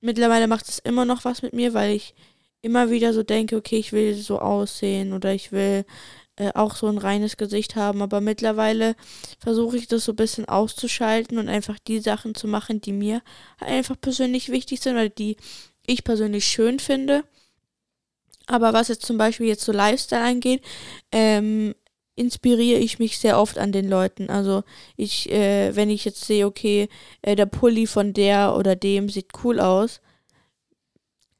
[0.00, 2.14] mittlerweile macht es immer noch was mit mir, weil ich
[2.62, 5.84] immer wieder so denke, okay, ich will so aussehen oder ich will
[6.36, 8.02] äh, auch so ein reines Gesicht haben.
[8.02, 8.96] Aber mittlerweile
[9.38, 13.22] versuche ich das so ein bisschen auszuschalten und einfach die Sachen zu machen, die mir
[13.60, 15.36] einfach persönlich wichtig sind oder die
[15.86, 17.24] ich persönlich schön finde.
[18.46, 20.62] Aber was jetzt zum Beispiel jetzt so Lifestyle angeht,
[21.12, 21.74] ähm,
[22.16, 24.30] inspiriere ich mich sehr oft an den Leuten.
[24.30, 24.62] Also
[24.96, 26.88] ich, äh, wenn ich jetzt sehe, okay,
[27.22, 30.00] äh, der Pulli von der oder dem sieht cool aus,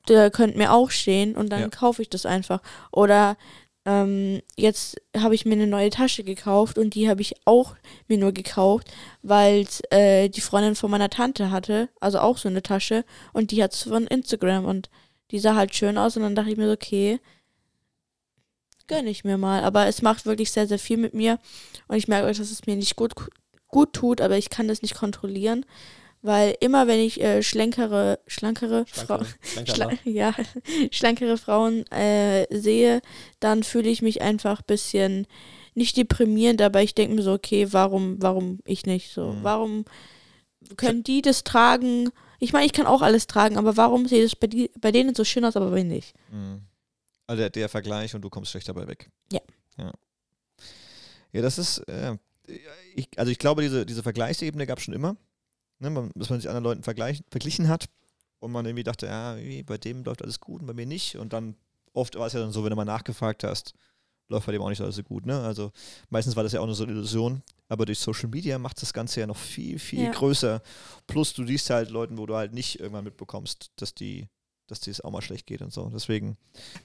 [0.09, 1.69] der könnte mir auch stehen und dann Ja.
[1.69, 2.61] kaufe ich das einfach.
[2.93, 3.37] Oder
[3.87, 7.75] ähm, jetzt habe ich mir eine neue Tasche gekauft und die habe ich auch
[8.09, 8.91] mir nur gekauft,
[9.23, 13.63] weil äh, die Freundin von meiner Tante hatte, also auch so eine Tasche und die
[13.63, 14.89] hat es von Instagram und
[15.31, 17.21] die sah halt schön aus und dann dachte ich mir so, okay,
[18.87, 19.65] gönne ich mir mal.
[19.65, 21.39] Aber es macht wirklich sehr, sehr viel mit mir
[21.89, 23.15] und ich merke, dass es mir nicht gut,
[23.69, 25.65] gut tut, aber ich kann das nicht kontrollieren,
[26.23, 30.35] weil immer wenn ich äh, schlenkere, schlankere, Frau, Schlankere, Schla ja,
[30.91, 33.01] schlankere Frauen äh, sehe,
[33.41, 35.27] dann fühle ich mich einfach ein bisschen
[35.75, 39.33] nicht deprimierend, aber ich denke mir so, okay, warum, warum ich nicht so?
[39.33, 39.39] Mhm.
[39.43, 39.85] Warum
[40.77, 42.11] können die das tragen?
[42.45, 45.15] Ich meine, ich kann auch alles tragen, aber warum sieht es bei, die, bei denen
[45.15, 46.15] so schön aus, aber bei mir nicht?
[46.31, 46.61] Mhm.
[47.27, 49.11] Also der, der Vergleich und du kommst schlecht dabei weg.
[49.33, 49.41] Ja.
[49.79, 49.93] Ja,
[51.33, 52.17] ja das ist, äh,
[52.95, 55.17] ich, also ich glaube, diese, diese Vergleichsebene gab es schon immer,
[55.79, 57.87] ne, man, dass man sich anderen Leuten verglichen hat
[58.41, 61.17] und man irgendwie dachte, ja, bei dem läuft alles gut und bei mir nicht.
[61.17, 61.57] Und dann
[61.95, 63.73] oft war es ja dann so, wenn du mal nachgefragt hast,
[64.29, 65.27] läuft bei dem auch nicht alles so gut.
[65.27, 65.41] Ne?
[65.43, 65.73] Also
[66.11, 68.93] meistens war das ja auch nur so eine Illusion, aber durch Social Media macht das
[68.93, 70.11] Ganze ja noch viel, viel Ja.
[70.13, 70.63] größer.
[71.07, 74.29] Plus du siehst halt Leuten, wo du halt nicht irgendwann mitbekommst, dass die,
[74.67, 75.91] dass die es auch mal schlecht geht und so.
[75.93, 76.37] Deswegen.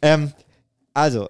[0.02, 0.34] Ähm,
[0.94, 1.30] also,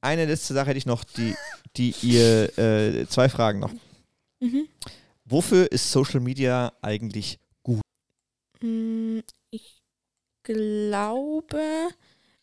[0.00, 1.34] eine letzte Sache hätte ich noch, die,
[1.76, 3.72] die ihr, äh, zwei Fragen noch.
[4.40, 4.66] Mhm.
[5.26, 7.38] Wofür ist Social Media eigentlich
[8.62, 9.20] Mm,
[9.50, 9.80] Ich
[10.42, 11.62] glaube,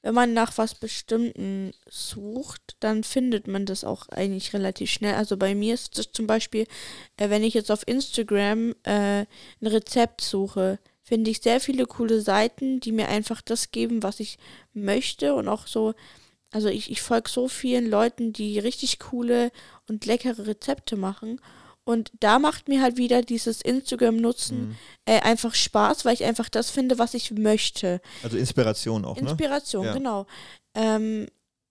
[0.01, 5.15] wenn man nach was Bestimmten sucht, dann findet man das auch eigentlich relativ schnell.
[5.15, 6.67] Also bei mir ist es zum Beispiel,
[7.17, 9.27] äh, wenn ich jetzt auf Instagram äh, ein
[9.67, 14.37] Rezept suche, finde ich sehr viele coole Seiten, die mir einfach das geben, was ich
[14.73, 15.93] möchte und auch so,
[16.51, 19.51] also ich, ich folge so vielen Leuten, die richtig coole
[19.87, 21.39] und leckere Rezepte machen.
[21.87, 24.75] Und da macht mir halt wieder dieses Instagram-Nutzen Mhm.
[25.05, 28.01] äh, einfach Spaß, weil ich einfach das finde, was ich möchte.
[28.23, 29.21] Also Inspiration auch, ne?
[29.21, 29.93] Inspiration, Ja.
[29.93, 30.25] genau.
[30.75, 31.27] Ähm,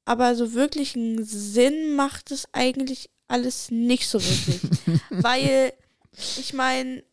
[0.07, 4.61] aber so wirklich einen Sinn macht es eigentlich alles nicht so wirklich.
[5.11, 5.75] weil,
[6.39, 7.05] ich meine,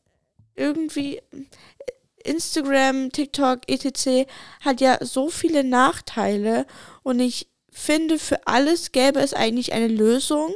[0.56, 1.20] irgendwie
[2.24, 4.30] Instagram, TikTok, etc.
[4.62, 6.66] hat ja so viele Nachteile
[7.04, 10.54] und ich finde, für alles gäbe es eigentlich eine Lösung,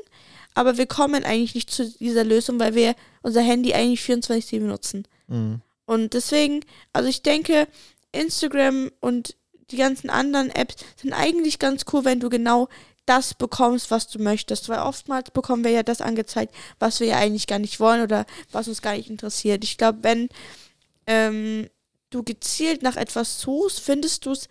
[0.57, 5.07] aber wir kommen eigentlich nicht zu dieser Lösung, weil wir unser Handy eigentlich 24-7 nutzen.
[5.27, 5.61] Mhm.
[5.85, 6.61] Und deswegen,
[6.93, 7.67] also ich denke,
[8.11, 9.35] Instagram und
[9.69, 12.69] die ganzen anderen Apps sind eigentlich ganz cool, wenn du genau
[13.05, 14.67] das bekommst, was du möchtest.
[14.67, 18.25] Weil oftmals bekommen wir ja das angezeigt, was wir ja eigentlich gar nicht wollen oder
[18.51, 19.63] was uns gar nicht interessiert.
[19.63, 20.27] Ich glaube, wenn
[21.05, 21.69] ähm,
[22.09, 24.49] du gezielt nach etwas suchst, findest du es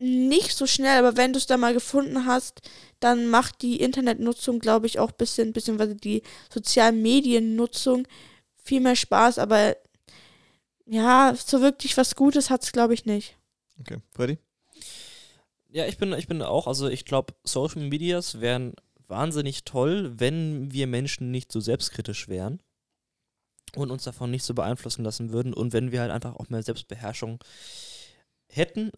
[0.00, 2.62] nicht so schnell, aber wenn du es dann mal gefunden hast,
[3.00, 6.22] dann macht die Internetnutzung, glaube ich, auch ein bisschen, beziehungsweise die
[6.52, 8.08] sozialen Mediennutzung
[8.56, 9.76] viel mehr Spaß, aber
[10.86, 13.36] ja, so wirklich was Gutes hat es, glaube ich, nicht.
[13.78, 13.98] Okay.
[14.14, 14.38] Freddy?
[15.68, 18.74] Ja, ich bin, ich bin auch, also ich glaube, Social Medias wären
[19.06, 22.60] wahnsinnig toll, wenn wir Menschen nicht so selbstkritisch wären
[23.76, 26.62] und uns davon nicht so beeinflussen lassen würden und wenn wir halt einfach auch mehr
[26.62, 27.38] Selbstbeherrschung
[28.48, 28.90] hätten,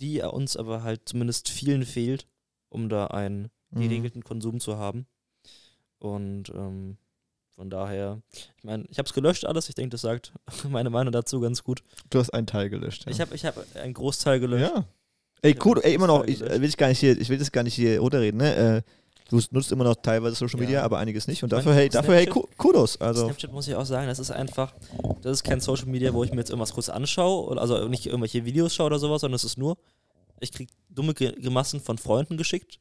[0.00, 2.26] die uns aber halt zumindest vielen fehlt,
[2.68, 3.80] um da einen Mhm.
[3.82, 5.06] geregelten Konsum zu haben.
[5.98, 6.96] Und ähm,
[7.54, 10.32] von daher, ich meine, ich habe es gelöscht alles, ich denke, das sagt
[10.68, 11.82] meine Meinung dazu ganz gut.
[12.10, 13.04] Du hast einen Teil gelöscht.
[13.04, 13.10] Ja.
[13.12, 14.70] Ich habe ich hab einen Großteil gelöscht.
[14.74, 14.84] ja.
[15.42, 16.60] Ey, cool, ey, immer noch, ich, gelöscht.
[16.62, 18.54] will ich gar nicht hier, ich will das gar nicht hier runterreden, ne?
[18.56, 18.82] Äh,
[19.28, 20.84] du nutzt immer noch teilweise Social Media, Ja.
[20.84, 21.42] aber einiges nicht.
[21.42, 23.00] Und dafür, hey, dafür, hey, Kudos.
[23.00, 24.74] Also, Snapchat muss ich auch sagen, das ist einfach,
[25.22, 28.06] das ist kein Social Media, wo ich mir jetzt irgendwas kurz anschaue, oder- also nicht
[28.06, 29.76] irgendwelche Videos schaue oder sowas, sondern es ist nur,
[30.40, 32.80] ich kriege dumme Grimassen von Freunden geschickt,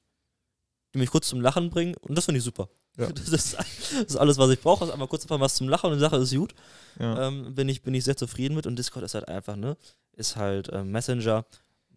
[0.93, 2.69] die mich kurz zum Lachen bringen und das finde ich super.
[2.97, 3.07] Ja.
[3.13, 3.67] Das, ist, das
[4.07, 6.17] ist alles, was ich brauche, ist einfach kurz einfach was zum Lachen und die Sache
[6.17, 6.55] ist gut.
[6.99, 7.27] ja.
[7.27, 9.77] Ähm, bin, ich, bin ich sehr zufrieden mit und Discord ist halt einfach, ne,
[10.13, 11.45] ist halt ähm, Messenger.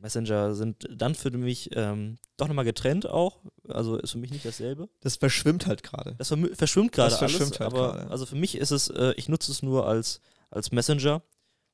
[0.01, 3.39] Messenger sind dann für mich ähm, doch nochmal getrennt auch,
[3.69, 4.89] also ist für mich nicht dasselbe.
[5.01, 6.15] das verschwimmt halt gerade.
[6.17, 8.11] Das verschwimmt gerade Das verschwimmt alles, halt aber gerade.
[8.11, 10.21] also für mich ist es, äh, ich nutze es nur als,
[10.51, 11.23] als Messenger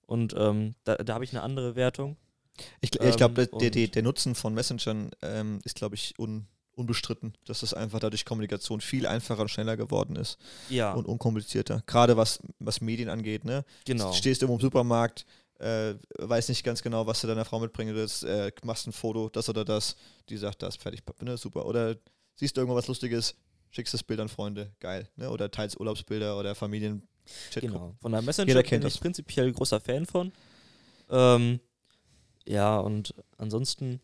[0.06, 2.16] und ähm, da, da habe ich eine andere Wertung.
[2.80, 6.14] Ich, gl- ich glaube, Ähm, der, der, der Nutzen von Messengern ähm, ist, glaube ich,
[6.18, 11.06] un, unbestritten, dass es einfach dadurch Kommunikation viel einfacher und schneller geworden ist Ja, und
[11.06, 11.82] unkomplizierter.
[11.86, 13.64] Gerade was, was Medien angeht, ne?
[13.84, 14.12] genau.
[14.12, 15.26] Stehst irgendwo im Supermarkt,
[15.58, 19.28] äh, weiß nicht ganz genau, was du deiner Frau mitbringen willst, äh, machst ein Foto,
[19.28, 19.96] das oder das,
[20.28, 21.66] die sagt das, fertig, ne, super.
[21.66, 21.96] Oder
[22.34, 23.34] siehst du irgendwo was Lustiges,
[23.70, 25.08] schickst das Bild an Freunde, geil.
[25.16, 25.30] Ne?
[25.30, 27.02] Oder teils Urlaubsbilder oder Familien.
[27.54, 27.96] Genau.
[28.00, 29.00] Von der Messenger Jeder bin kennt ich das.
[29.00, 30.32] prinzipiell großer Fan von.
[31.10, 31.60] Ähm,
[32.46, 34.00] ja, und ansonsten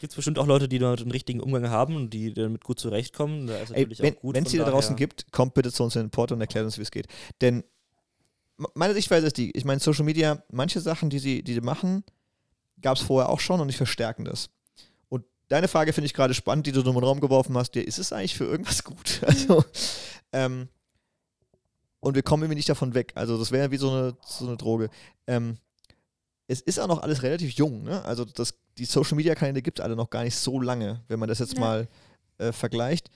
[0.00, 2.78] gibt es bestimmt auch Leute, die damit einen richtigen Umgang haben und die damit gut
[2.78, 3.46] zurechtkommen.
[3.46, 6.10] Da ist Ey, wenn es die da draußen gibt, kommt bitte zu uns in den
[6.10, 7.06] Port und erklärt uns, wie es geht.
[7.40, 7.64] Denn
[8.74, 12.04] meine Sichtweise ist die, ich meine, Social Media, manche Sachen, die sie, die sie machen,
[12.80, 14.50] gab es vorher auch schon und die verstärken das.
[15.08, 17.86] Und deine Frage finde ich gerade spannend, die du in den Raum geworfen hast, dir,
[17.86, 19.20] ist es eigentlich für irgendwas gut?
[19.26, 19.64] Also,
[20.32, 20.68] ähm,
[22.00, 23.12] und wir kommen irgendwie nicht davon weg.
[23.16, 24.88] Also das wäre wie so eine, so eine Droge.
[25.26, 25.56] Ähm,
[26.46, 28.04] es ist auch noch alles relativ jung, ne?
[28.04, 31.18] Also das, die Social Media Kanäle gibt es alle noch gar nicht so lange, wenn
[31.18, 31.60] man das jetzt Ja.
[31.60, 31.88] mal
[32.38, 33.10] äh, vergleicht.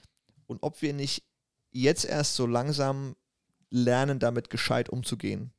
[0.47, 1.23] Und ob wir nicht
[1.71, 3.15] jetzt erst so langsam
[3.73, 5.51] lernen, damit gescheit umzugehen.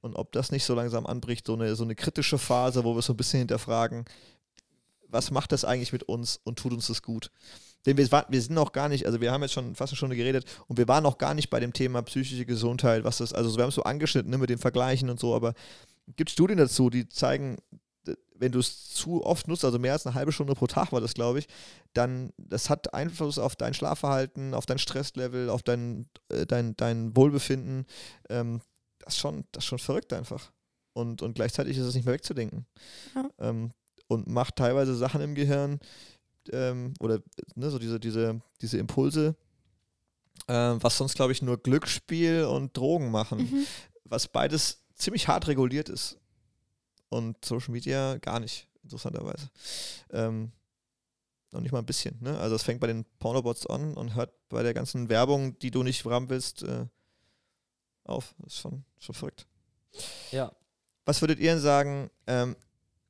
[0.00, 3.02] Und ob das nicht so langsam anbricht, so eine, so eine kritische Phase, wo wir
[3.02, 4.06] so ein bisschen hinterfragen,
[5.08, 7.30] was macht das eigentlich mit uns und tut uns das gut?
[7.84, 10.16] Denn wir, wir sind noch gar nicht, also wir haben jetzt schon fast eine Stunde
[10.16, 13.54] geredet und wir waren noch gar nicht bei dem Thema psychische Gesundheit, was das, also
[13.56, 15.54] wir haben es so angeschnitten ne, mit den Vergleichen und so, aber
[16.08, 17.58] es gibt Studien dazu, die zeigen,
[18.38, 21.00] wenn du es zu oft nutzt, also mehr als eine halbe Stunde pro Tag war
[21.00, 21.48] das, glaube ich,
[21.92, 27.16] dann das hat Einfluss auf dein Schlafverhalten, auf dein Stresslevel, auf dein, äh, dein, dein
[27.16, 27.86] Wohlbefinden.
[28.28, 28.60] Ähm,
[28.98, 30.52] das, ist schon, das ist schon verrückt einfach.
[30.92, 32.66] Und, und gleichzeitig ist es nicht mehr wegzudenken.
[33.14, 33.28] Ja.
[33.38, 33.72] Ähm,
[34.08, 35.80] und macht teilweise Sachen im Gehirn
[36.52, 37.20] ähm, oder
[37.54, 39.34] ne, so diese, diese, diese Impulse,
[40.48, 43.66] ähm, was sonst, glaube ich, nur Glücksspiel und Drogen machen Mhm.
[44.04, 46.18] was beides ziemlich hart reguliert ist.
[47.16, 49.48] Und Social Media gar nicht, interessanterweise.
[50.10, 50.52] Ähm,
[51.52, 52.16] noch nicht mal ein bisschen.
[52.20, 52.38] Ne?
[52.38, 55.82] Also es fängt bei den Pornobots an und hört bei der ganzen Werbung, die du
[55.82, 56.86] nicht haben willst, äh,
[58.04, 58.34] auf.
[58.38, 59.46] Das ist schon, schon verrückt.
[60.30, 60.52] Ja.
[61.04, 62.56] Was würdet ihr denn sagen, ähm,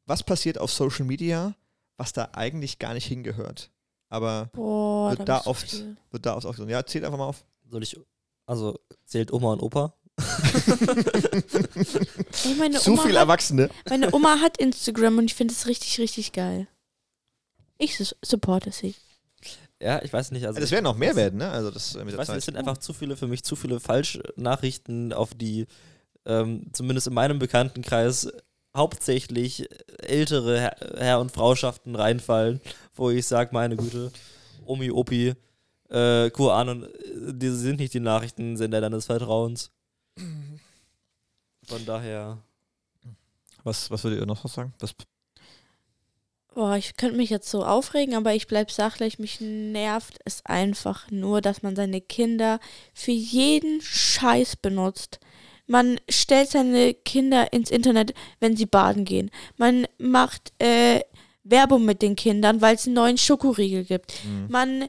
[0.07, 1.55] was passiert auf Social Media,
[1.97, 3.71] was da eigentlich gar nicht hingehört.
[4.09, 5.97] Aber Boah, Wird da da bist du oft- viel.
[6.11, 7.45] wird da auch Ja, zählt einfach mal auf.
[7.69, 7.99] Soll ich,
[8.45, 9.95] also zählt Oma und Opa?
[12.45, 13.71] Ey, meine, Zu Oma viel hat, Erwachsene.
[13.89, 16.67] meine Oma hat Instagram und ich finde es richtig, richtig geil.
[17.79, 18.95] Ich su- supporte sie.
[19.81, 20.47] Ja, ich weiß nicht.
[20.47, 21.51] Also das werden noch mehr werden, ne?
[21.51, 22.39] Also das äh, mit Ich weiß nicht, Zeit.
[22.39, 25.67] es sind einfach zu viele, für mich zu viele Falschnachrichten, auf die
[26.25, 28.33] ähm, zumindest in meinem Bekanntenkreis
[28.75, 32.61] hauptsächlich ältere Herr, Herr und Frauschaften reinfallen,
[32.95, 34.11] wo ich sage, meine Güte,
[34.65, 35.35] Omi, Opi,
[35.91, 36.89] äh, QAnon, äh,
[37.35, 39.71] die sind nicht die Nachrichtensender deines Vertrauens.
[41.67, 42.39] Von daher,
[43.65, 44.73] was, was würdet ihr noch sagen?
[44.79, 44.95] Was,
[46.57, 49.19] Boah, ich könnte mich jetzt so aufregen, aber ich bleib sachlich.
[49.19, 52.61] Mich nervt es einfach nur, dass man seine Kinder
[52.95, 55.21] für jeden Scheiß benutzt.
[55.67, 59.31] Man stellt seine Kinder ins Internet, wenn sie baden gehen.
[59.59, 61.01] Man macht äh,
[61.45, 64.25] Werbung mit den Kindern, weil es einen neuen Schokoriegel gibt.
[64.25, 64.47] Mhm.
[64.49, 64.89] Man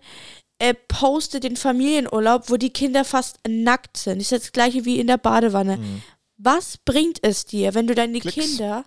[0.60, 4.20] äh, postet den Familienurlaub, wo die Kinder fast nackt sind.
[4.22, 5.78] Das ist das gleiche wie in der Badewanne.
[5.78, 6.02] Mhm.
[6.38, 8.36] Was bringt es dir, wenn du deine Klicks.
[8.36, 8.86] Kinder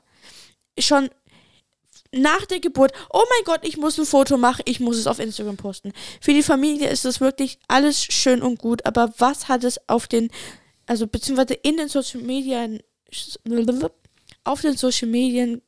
[0.79, 1.11] schon
[2.13, 5.21] nach der Geburt, oh mein Gott, ich muss ein Foto machen, ich muss es auf
[5.21, 5.93] Instagram posten.
[6.21, 10.09] Für die Familie ist das wirklich alles schön und gut, aber was hat es auf
[10.09, 10.29] den,
[10.87, 12.81] also beziehungsweise in den Social Medien,
[14.43, 15.63] auf den Social Medien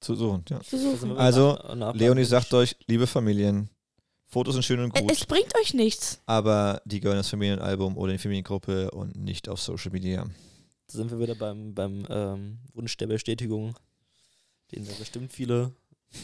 [0.00, 0.60] Zu suchen, ja.
[0.60, 1.16] zu suchen?
[1.16, 3.70] Also, nach- Leonie sagt euch, liebe Familien,
[4.34, 6.20] Fotos sind schön und gut, Es bringt euch nichts.
[6.26, 10.24] aber die gehören ins Familienalbum oder in die Familiengruppe und nicht auf Social Media.
[10.88, 13.74] Da sind wir wieder beim, beim ähm, Wunsch der Bestätigung,
[14.72, 15.72] den da bestimmt viele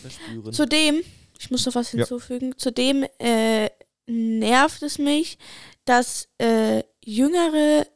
[0.02, 0.52] verspüren.
[0.52, 1.00] Zudem,
[1.38, 1.98] ich muss noch was Ja.
[2.00, 3.70] hinzufügen, zudem äh,
[4.06, 5.38] nervt es mich,
[5.84, 7.86] dass äh, jüngere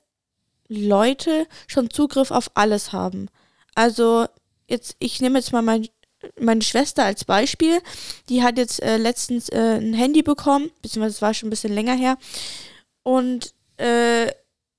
[0.68, 3.28] Leute schon Zugriff auf alles haben.
[3.74, 4.26] Also
[4.68, 5.88] jetzt, ich nehme jetzt mal mein,
[6.38, 7.80] meine Schwester als Beispiel.
[8.28, 11.74] Die hat jetzt äh, letztens äh, ein Handy bekommen, beziehungsweise es war schon ein bisschen
[11.74, 12.18] länger her.
[13.02, 14.30] Und äh,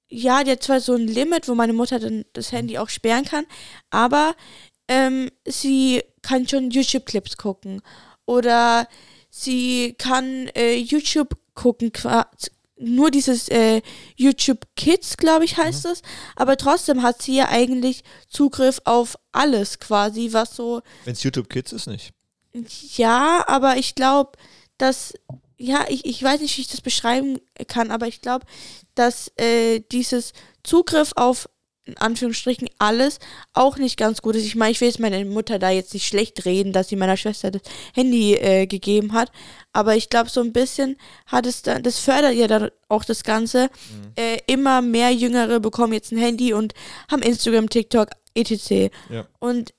[0.08, 3.26] ja, die hat zwar so ein Limit, wo meine Mutter dann das Handy auch sperren
[3.26, 3.46] kann,
[3.90, 4.36] aber
[4.88, 7.82] ähm, sie kann schon YouTube-Clips gucken.
[8.26, 8.88] Oder
[9.30, 11.92] sie kann äh, YouTube gucken,
[12.78, 13.82] nur dieses äh,
[14.16, 16.02] YouTube Kids, glaube ich, heißt es.
[16.36, 21.50] Aber trotzdem hat sie ja eigentlich Zugriff auf alles quasi, was so Wenn es YouTube
[21.50, 22.12] Kids ist, nicht.
[22.98, 24.34] ja, aber ich glaube,
[24.78, 25.14] dass,
[25.58, 28.46] ja, ich, ich weiß nicht, wie ich das beschreiben kann, aber ich glaube,
[28.94, 31.50] dass äh, dieses Zugriff auf,
[31.86, 33.20] in Anführungsstrichen, alles
[33.54, 34.46] auch nicht ganz gut ist.
[34.46, 37.16] Ich meine, ich will jetzt meine Mutter da jetzt nicht schlecht reden, dass sie meiner
[37.18, 37.62] Schwester das
[37.94, 39.32] Handy äh, gegeben hat,
[39.72, 43.24] aber ich glaube, so ein bisschen hat es dann, das fördert ja dann auch das
[43.24, 43.70] Ganze.
[44.16, 46.74] Äh, immer mehr Jüngere bekommen jetzt ein Handy und
[47.12, 48.92] haben Instagram, TikTok, etc.
[49.10, 49.28] Ja.
[49.40, 49.74] Und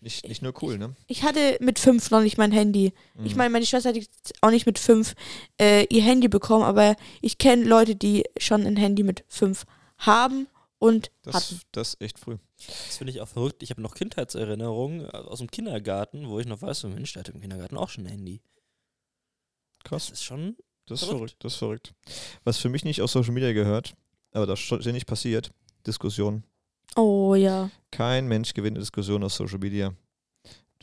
[0.00, 0.96] Nicht, nicht nur cool, ne?
[1.06, 2.92] ich hatte mit fünf noch nicht mein Handy.
[3.14, 3.26] Mhm.
[3.26, 5.14] Ich meine, meine Schwester hat jetzt auch nicht mit fünf
[5.60, 9.64] äh, ihr Handy bekommen, aber ich kenne Leute, die schon ein Handy mit fünf
[10.06, 10.46] haben
[10.78, 11.60] und das, hatten.
[11.72, 12.38] das ist echt früh.
[12.66, 13.62] Das finde ich auch verrückt.
[13.62, 17.32] Ich habe noch Kindheitserinnerungen aus dem Kindergarten, wo ich noch weiß, so Mensch, der hatte
[17.32, 18.40] im Kindergarten auch schon ein Handy.
[19.84, 20.06] Krass.
[20.08, 20.56] Das ist schon.
[20.86, 21.18] Das ist Verrückt.
[21.18, 21.44] verrückt.
[21.44, 21.94] Das ist verrückt.
[22.44, 23.94] Was für mich nicht aus Social Media gehört,
[24.32, 25.52] aber das ist nicht passiert,
[25.86, 26.42] Diskussion.
[26.96, 27.70] Oh ja.
[27.90, 29.94] Kein Mensch gewinnt eine Diskussion aus Social Media.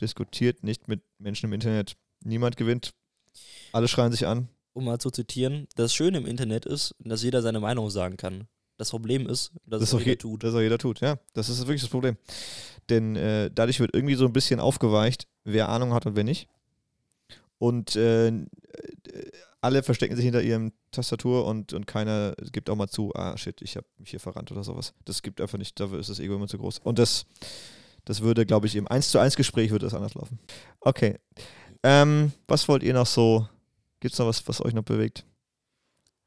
[0.00, 1.96] Diskutiert nicht mit Menschen im Internet.
[2.24, 2.94] Niemand gewinnt.
[3.72, 4.48] Alle schreien sich an.
[4.72, 8.48] Um mal zu zitieren, das Schöne im Internet ist, dass jeder seine Meinung sagen kann.
[8.80, 10.42] Das Problem ist, dass Das es auch jeder je, tut.
[10.42, 11.18] Das auch jeder tut, ja.
[11.34, 12.16] Das ist wirklich das Problem.
[12.88, 16.48] Denn äh, dadurch wird irgendwie so ein bisschen aufgeweicht, wer Ahnung hat und wer nicht.
[17.58, 18.42] Und äh, äh,
[19.60, 23.60] alle verstecken sich hinter ihrem Tastatur und, und keiner gibt auch mal zu, ah shit,
[23.60, 24.94] ich habe mich hier verrannt oder sowas.
[25.04, 26.78] Das gibt einfach nicht, dafür ist das Ego immer zu groß.
[26.78, 27.26] Und das,
[28.06, 30.38] das würde, glaube ich, im 1 zu 1 Gespräch würde das anders laufen.
[30.80, 31.18] Okay.
[31.82, 33.46] Ähm, was wollt ihr noch so?
[34.00, 35.26] Gibt es noch was, was euch noch bewegt?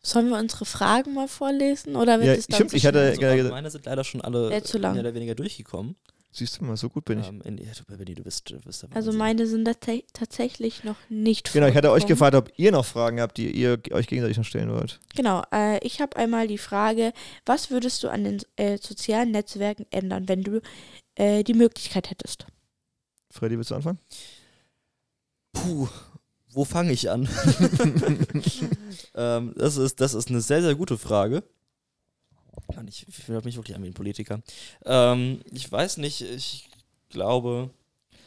[0.06, 1.96] Sollen wir unsere Fragen mal vorlesen?
[1.96, 3.16] Oder wird Ja, es dann stimmt, zu ich hatte-?
[3.22, 4.94] Also, meine sind leider schon alle zu lang.
[4.94, 5.96] mehr oder weniger durchgekommen.
[6.36, 7.28] Siehst du mal, so gut bin ich.
[7.28, 11.76] Ähm, in, du, bist, du bist Also meine sind tats- tatsächlich noch nicht Genau, ich
[11.76, 15.00] hatte euch gefragt, ob ihr noch Fragen habt, die ihr euch gegenseitig noch stellen wollt.
[15.16, 17.14] Genau, äh, ich habe einmal die Frage,
[17.46, 20.60] was würdest du an den äh, sozialen Netzwerken ändern, wenn du
[21.14, 22.48] äh, die Möglichkeit hättest?
[23.30, 24.00] Freddy, willst du anfangen?
[25.54, 25.88] Puh,
[26.54, 27.24] wo fange ich an?
[29.16, 31.44] ähm, das, ist, das ist eine sehr, sehr gute Frage.
[32.76, 34.42] Mann, ich, fühle mich wirklich an wie ein Politiker.
[34.86, 36.70] Ähm, ich weiß nicht, ich
[37.10, 37.70] glaube,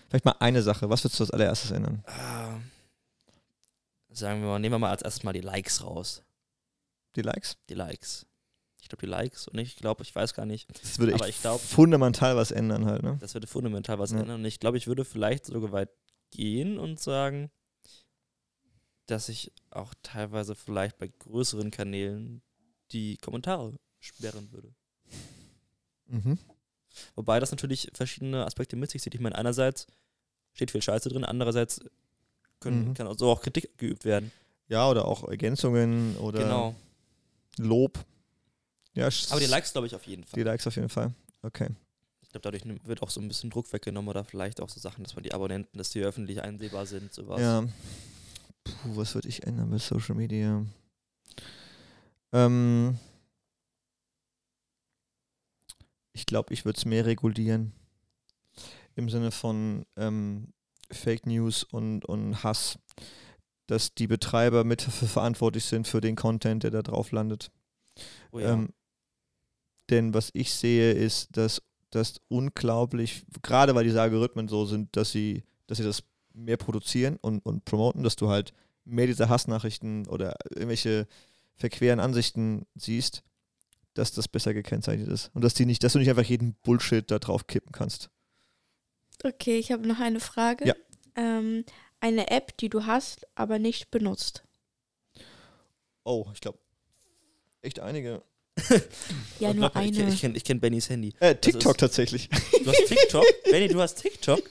[0.08, 0.88] Vielleicht mal eine Sache.
[0.88, 2.04] Was würdest du als allererstes ändern?
[2.06, 2.60] äh,
[4.14, 6.22] sagen wir mal, nehmen wir mal als erstes mal die Likes raus.
[7.16, 7.56] Die Likes?
[7.68, 8.24] Die Likes.
[8.80, 10.68] Ich glaube, die Likes und ich glaube, ich weiß gar nicht.
[10.80, 13.16] Das würde ich glaub- fundamental was ändern halt, ne?
[13.20, 14.20] Das würde fundamental was Ja.
[14.20, 14.36] ändern.
[14.40, 15.90] Und ich glaube, ich würde vielleicht sogar weit
[16.30, 17.50] gehen und sagen,
[19.06, 22.42] dass ich auch teilweise vielleicht bei größeren Kanälen
[22.92, 24.74] die Kommentare sperren würde.
[26.08, 26.38] Mhm.
[27.14, 29.14] Wobei das natürlich verschiedene Aspekte mit sich zieht.
[29.14, 29.86] Ich meine, einerseits
[30.54, 31.80] steht viel Scheiße drin, andererseits
[32.60, 32.94] können, Mhm.
[32.94, 34.32] kann auch so auch Kritik geübt werden.
[34.68, 36.74] Ja, oder auch Ergänzungen oder genau.
[37.58, 38.04] Lob.
[38.94, 40.42] Ja, Aber die Likes, glaube ich, auf jeden Die Fall.
[40.42, 41.12] Likes auf jeden Fall.
[41.42, 41.68] Okay.
[42.22, 45.04] Ich glaube, dadurch wird auch so ein bisschen Druck weggenommen oder vielleicht auch so Sachen,
[45.04, 47.40] dass man die Abonnenten, dass die öffentlich einsehbar sind, sowas.
[47.40, 47.64] Ja.
[48.66, 50.64] Puh, was würde ich ändern bei Social Media?
[52.32, 52.98] Ähm,
[56.12, 57.72] ich glaube, ich würde es mehr regulieren.
[58.96, 60.52] Im Sinne von ähm,
[60.90, 62.78] Fake News und, und Hass.
[63.68, 67.50] Dass die Betreiber mit verantwortlich sind für den Content, der da drauf landet.
[68.32, 68.52] Oh ja.
[68.52, 68.72] Ähm,
[69.90, 75.12] denn was ich sehe, ist, dass das unglaublich, gerade weil diese Algorithmen so sind, dass
[75.12, 76.02] sie, dass sie das
[76.36, 78.52] mehr produzieren und, und promoten, dass du halt
[78.84, 81.06] mehr diese Hassnachrichten oder irgendwelche
[81.56, 83.22] verqueren Ansichten siehst,
[83.94, 85.30] dass das besser gekennzeichnet ist.
[85.34, 88.10] Und dass die nicht, dass du nicht einfach jeden Bullshit da drauf kippen kannst.
[89.24, 90.66] Okay, ich habe noch eine Frage.
[90.68, 90.74] Ja.
[91.16, 91.64] Ähm,
[92.00, 94.44] eine App, die du hast, aber nicht benutzt.
[96.04, 96.58] Oh, ich glaube,
[97.62, 98.22] echt einige.
[99.38, 100.08] Ja, nur Ich, eine.
[100.08, 101.12] ich kenne ich kenn Bennys Handy.
[101.20, 102.28] Äh, TikTok ist- tatsächlich.
[102.30, 103.24] Du hast TikTok?
[103.50, 104.40] Benny, du hast TikTok?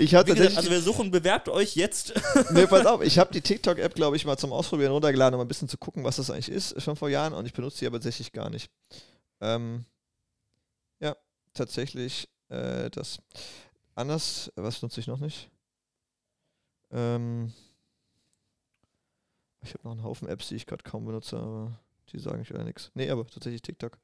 [0.00, 2.14] Ich habe gesagt, also wir suchen, bewerbt euch jetzt.
[2.50, 5.48] nee, pass auf, ich habe die TikTok-App, glaube ich, mal zum Ausprobieren runtergeladen, um ein
[5.48, 7.98] bisschen zu gucken, was das eigentlich ist, schon vor Jahren und ich benutze sie aber
[7.98, 8.70] tatsächlich gar nicht.
[9.40, 9.84] Ähm,
[11.00, 11.16] ja,
[11.52, 13.18] tatsächlich äh, das.
[13.94, 15.50] Anders, was nutze ich noch nicht?
[16.90, 17.52] Ähm,
[19.62, 21.78] ich habe noch einen Haufen Apps, die ich gerade kaum benutze, aber
[22.12, 22.90] die sagen ich leider nichts.
[22.94, 23.98] Nee, aber tatsächlich TikTok.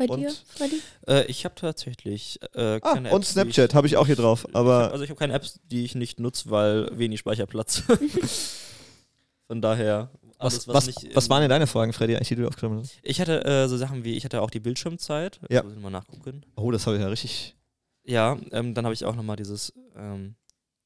[0.00, 0.80] Bei und- dir, Freddy?
[1.06, 4.16] Äh, ich habe tatsächlich äh, Ah, keine und Apps, die Snapchat habe ich auch hier
[4.16, 7.20] drauf, aber ich hab, also ich habe keine Apps, die ich nicht nutze, weil wenig
[7.20, 7.82] Speicherplatz.
[9.46, 11.14] Von daher, alles, was, was, nicht.
[11.16, 12.98] was waren denn deine Fragen, Freddy, eigentlich, die du aufgenommen hast?
[13.02, 15.40] Ich hatte äh, so Sachen wie, ich hatte auch die Bildschirmzeit.
[15.50, 15.62] Ja.
[15.62, 16.46] Muss ich mal nachgucken.
[16.56, 17.56] Oh, das habe ich ja richtig.
[18.04, 20.34] Ja, ähm, dann habe ich auch nochmal dieses, ähm,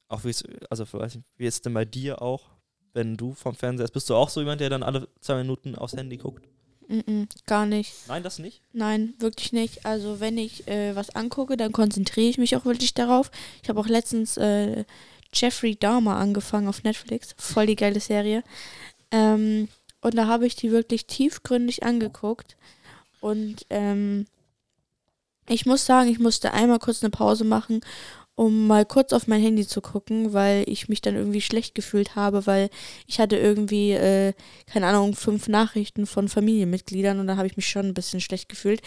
[0.08, 2.50] auch wie es, also weiß nicht, wie ist es denn bei dir auch,
[2.94, 5.94] wenn du vom Fernseher bist du auch so jemand, der dann alle zwei Minuten aufs
[5.94, 6.48] Handy guckt?
[6.88, 7.92] Mm-mm, gar nicht.
[8.08, 8.60] Nein, das nicht?
[8.72, 9.86] Nein, wirklich nicht.
[9.86, 13.30] Also wenn ich äh, was angucke, dann konzentriere ich mich auch wirklich darauf.
[13.62, 14.84] Ich habe auch letztens äh,
[15.32, 17.34] Jeffrey Dahmer angefangen auf Netflix.
[17.38, 18.42] Voll die geile Serie.
[19.10, 19.68] Ähm,
[20.00, 22.56] und da habe ich die wirklich tiefgründig angeguckt.
[23.20, 24.26] Und ähm,
[25.48, 27.80] ich muss sagen, ich musste einmal kurz eine Pause machen,
[28.36, 32.16] um mal kurz auf mein Handy zu gucken, weil ich mich dann irgendwie schlecht gefühlt
[32.16, 32.68] habe, weil
[33.06, 34.32] ich hatte irgendwie, äh,
[34.66, 38.48] keine Ahnung, fünf Nachrichten von Familienmitgliedern und da habe ich mich schon ein bisschen schlecht
[38.48, 38.82] gefühlt.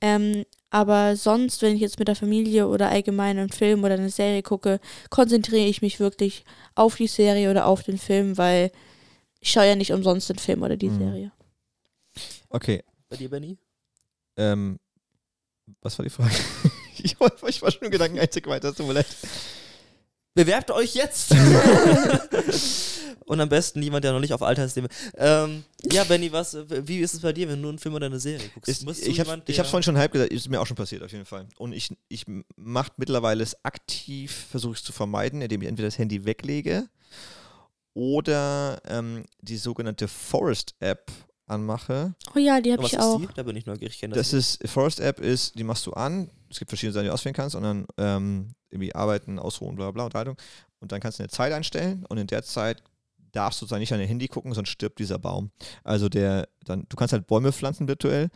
[0.00, 4.10] Ähm, aber sonst, wenn ich jetzt mit der Familie oder allgemein einen Film oder eine
[4.10, 6.44] Serie gucke, konzentriere ich mich wirklich
[6.74, 8.70] auf die Serie oder auf den Film, weil
[9.40, 10.98] ich schaue ja nicht umsonst den Film oder die Mhm.
[10.98, 11.32] Serie.
[12.50, 13.56] Okay, Bei dir, Benny?
[14.36, 14.78] ähm,
[15.80, 16.34] was war die Frage?
[17.04, 19.06] ich, war, ich war schon im Gedanken einzig weiter, tut mir leid.
[20.34, 21.34] Bewerbt euch jetzt!
[23.26, 24.90] Und am besten jemand, der noch nicht auf Altersthemen.
[25.16, 28.18] Ähm, ja, Benny, was, wie ist es bei dir, wenn du einen Film oder eine
[28.18, 28.68] Serie guckst?
[28.68, 31.12] Ist, du ich habe hab's vorhin schon halb gesagt, ist mir auch schon passiert auf
[31.12, 31.46] jeden Fall.
[31.56, 32.24] Und ich, ich
[32.56, 36.88] mache mittlerweile es aktiv, versuche es zu vermeiden, indem ich entweder das Handy weglege
[37.94, 41.10] oder ähm, die sogenannte Forest App
[41.46, 42.14] anmache.
[42.34, 43.20] Oh ja, die habe ich ist auch.
[43.20, 43.28] die?
[43.34, 43.94] Da bin ich neugierig.
[43.94, 44.60] Ich kenn Das nicht.
[44.60, 47.34] ist, Forest App ist, die machst du an, es gibt verschiedene Sachen, die du auswählen
[47.34, 50.36] kannst und dann ähm, irgendwie arbeiten, ausruhen, bla bla Unterhaltung.
[50.80, 52.82] Und dann kannst du eine Zeit einstellen und in der Zeit
[53.32, 55.50] darfst du sozusagen nicht an dein Handy gucken, sonst stirbt dieser Baum.
[55.84, 58.28] Also der, dann, du kannst halt Bäume pflanzen virtuell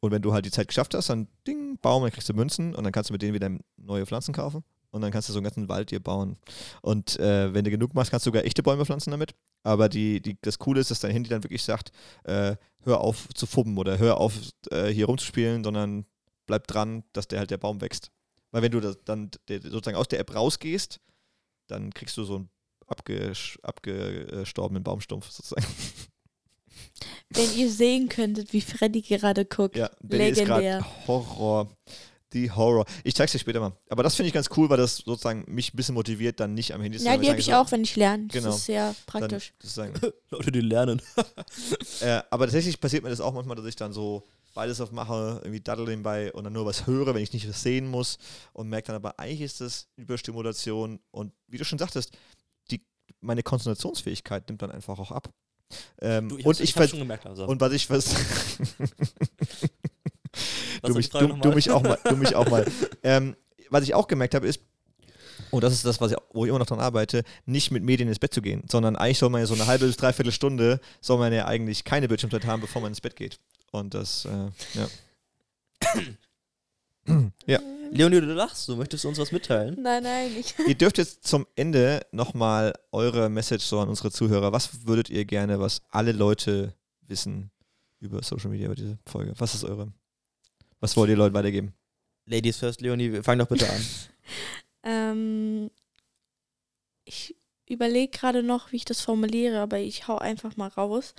[0.00, 2.74] und wenn du halt die Zeit geschafft hast, dann ding, Baum, dann kriegst du Münzen
[2.74, 5.38] und dann kannst du mit denen wieder neue Pflanzen kaufen und dann kannst du so
[5.38, 6.36] einen ganzen Wald dir bauen.
[6.82, 9.34] Und äh, wenn du genug machst, kannst du sogar echte Bäume pflanzen damit.
[9.64, 11.90] Aber die, die, das Coole ist, dass dein Handy dann wirklich sagt,
[12.24, 14.34] äh, hör auf zu fubben oder hör auf
[14.70, 16.06] äh, hier rumzuspielen, sondern
[16.48, 18.10] bleib dran, dass der halt der Baum wächst.
[18.50, 21.00] Weil wenn du das dann sozusagen aus der App rausgehst,
[21.68, 22.50] dann kriegst du so einen
[22.88, 25.64] abgesch- abgestorbenen Baumstumpf sozusagen.
[27.30, 29.76] Wenn ihr sehen könntet, wie Freddy gerade guckt.
[29.76, 30.78] Ja, Benny ist Legendär.
[30.78, 31.68] gerade Horror.
[32.32, 32.84] Die Horror.
[33.04, 33.72] Ich zeig's dir später mal.
[33.88, 36.72] Aber das finde ich ganz cool, weil das sozusagen mich ein bisschen motiviert, dann nicht
[36.74, 38.26] am Handy zu Ja, sein, weil die habe ich auch, wenn ich lerne.
[38.28, 38.46] Genau.
[38.46, 39.52] Das ist sehr Dann praktisch.
[39.60, 39.94] sozusagen
[40.30, 41.02] Leute, die lernen.
[42.00, 44.22] Äh, aber tatsächlich passiert mir das auch manchmal, dass ich dann so
[44.58, 47.86] beides aufmache, irgendwie daddel nebenbei und dann nur was höre, wenn ich nicht was sehen
[47.86, 48.18] muss
[48.52, 52.10] und merke dann aber, eigentlich ist das Überstimulation und wie du schon sagtest,
[52.72, 52.82] die,
[53.20, 55.32] meine Konzentrationsfähigkeit nimmt dann einfach auch ab.
[56.00, 57.48] Ähm, Du, ich und ich, schon gemerkt langsam.
[57.48, 58.00] und was ich Was
[60.82, 62.66] du, mich, du, du mich auch mal, du mich auch mal.
[63.04, 63.36] Ähm,
[63.70, 64.60] was ich auch gemerkt habe, ist,
[65.52, 68.08] und das ist das, was ich, wo ich immer noch dran arbeite, nicht mit Medien
[68.08, 70.80] ins Bett zu gehen, sondern eigentlich soll man ja so eine halbe bis dreiviertel Stunde,
[71.00, 73.38] soll man ja eigentlich keine Bildschirmzeit haben, bevor man ins Bett geht.
[73.70, 74.88] Und das, äh, ja.
[77.46, 77.60] ja.
[77.90, 79.76] Leonie, du lachst, du möchtest uns was mitteilen?
[79.80, 80.54] Nein, nein, ich.
[80.66, 84.52] Ihr dürft jetzt zum Ende nochmal eure Message so an unsere Zuhörer.
[84.52, 87.50] Was würdet ihr gerne, was alle Leute wissen
[88.00, 89.32] über Social Media, über diese Folge?
[89.38, 89.92] Was ist eure?
[90.80, 91.72] Was wollt ihr Leuten weitergeben?
[92.26, 93.80] Ladies first, Leonie, fang doch bitte an.
[94.84, 95.70] Ähm,
[97.04, 101.14] ich überlege gerade noch, wie ich das formuliere, aber ich hau einfach mal raus.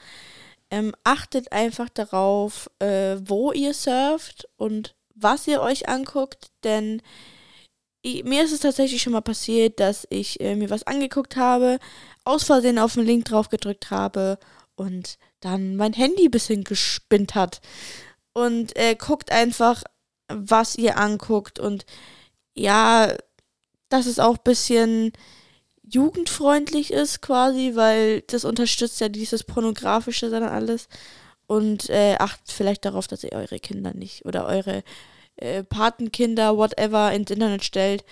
[0.72, 7.02] Ähm, achtet einfach darauf, äh, wo ihr surft und was ihr euch anguckt, denn
[8.06, 11.80] i- mir ist es tatsächlich schon mal passiert, dass ich äh, mir was angeguckt habe,
[12.24, 14.38] aus Versehen auf den Link drauf gedrückt habe
[14.76, 17.62] und dann mein Handy ein bisschen gespinnt hat.
[18.34, 19.84] Und äh, guckt einfach,
[20.32, 21.86] was ihr anguckt und
[22.56, 23.14] ja,
[23.90, 25.12] dass es auch ein bisschen
[25.90, 30.88] jugendfreundlich ist quasi, weil das unterstützt ja dieses pornografische dann alles
[31.48, 34.84] und äh, achtet vielleicht darauf, dass ihr eure Kinder nicht oder eure
[35.38, 38.04] äh, Patenkinder, whatever, ins Internet stellt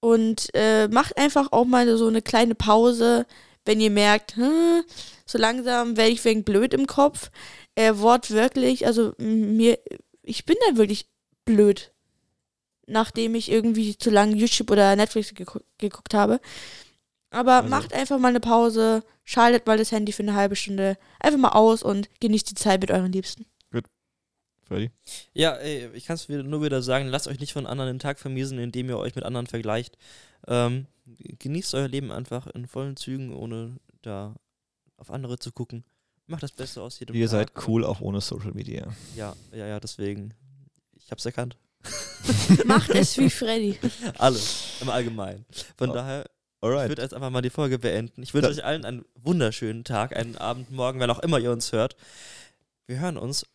[0.00, 3.26] und äh, macht einfach auch mal so eine kleine Pause,
[3.64, 4.84] wenn ihr merkt, hm,
[5.26, 7.30] so langsam werde ich wegen blöd im Kopf.
[7.74, 9.78] Äh, wortwörtlich, also mir,
[10.22, 11.06] ich bin dann wirklich
[11.44, 11.92] blöd
[12.88, 16.40] nachdem ich irgendwie zu lange YouTube oder Netflix gegu geguckt habe.
[17.30, 20.96] Aber Also- macht einfach mal eine Pause, schaltet mal das Handy für eine halbe Stunde
[21.20, 23.46] einfach mal aus und genießt die Zeit mit euren Liebsten.
[24.66, 24.90] Freddy?
[25.32, 28.18] Ja, ey, ich kann es nur wieder sagen, lasst euch nicht von anderen den Tag
[28.18, 29.96] vermiesen, indem ihr euch mit anderen vergleicht.
[30.46, 30.86] Ähm,
[31.38, 34.34] genießt euer Leben einfach in vollen Zügen, ohne da
[34.98, 35.84] auf andere zu gucken.
[36.26, 37.30] Macht das Beste aus jedem Ihr Tag.
[37.30, 38.86] seid cool auch ohne Social Media.
[39.16, 40.34] Ja, ja, ja, deswegen.
[40.98, 41.56] Ich hab's erkannt.
[42.66, 43.78] Macht es wie Freddy.
[44.18, 45.46] Alles, im Allgemeinen.
[45.78, 46.26] Von Oh, daher,
[46.60, 46.88] ich Alright.
[46.88, 48.22] würde jetzt einfach mal die Folge beenden.
[48.22, 51.70] Ich wünsche euch allen einen wunderschönen Tag, einen Abend, morgen, wann auch immer ihr uns
[51.72, 51.94] hört.
[52.86, 53.46] Wir hören uns,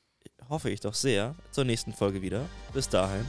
[0.47, 2.45] hoffe ich doch sehr, zur nächsten Folge wieder.
[2.73, 3.25] Bis dahin.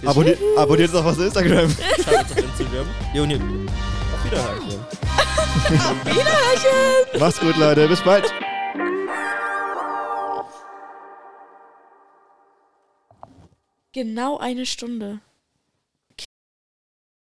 [0.00, 1.70] Bis Abonniert, abonniert uns auf was Instagram.
[2.04, 2.86] Schaut uns auf Instagram.
[3.14, 4.86] Joni, auf Wiederhören.
[7.18, 7.88] Macht's gut, Leute.
[7.88, 8.32] Bis bald.
[13.92, 15.20] Genau eine Stunde.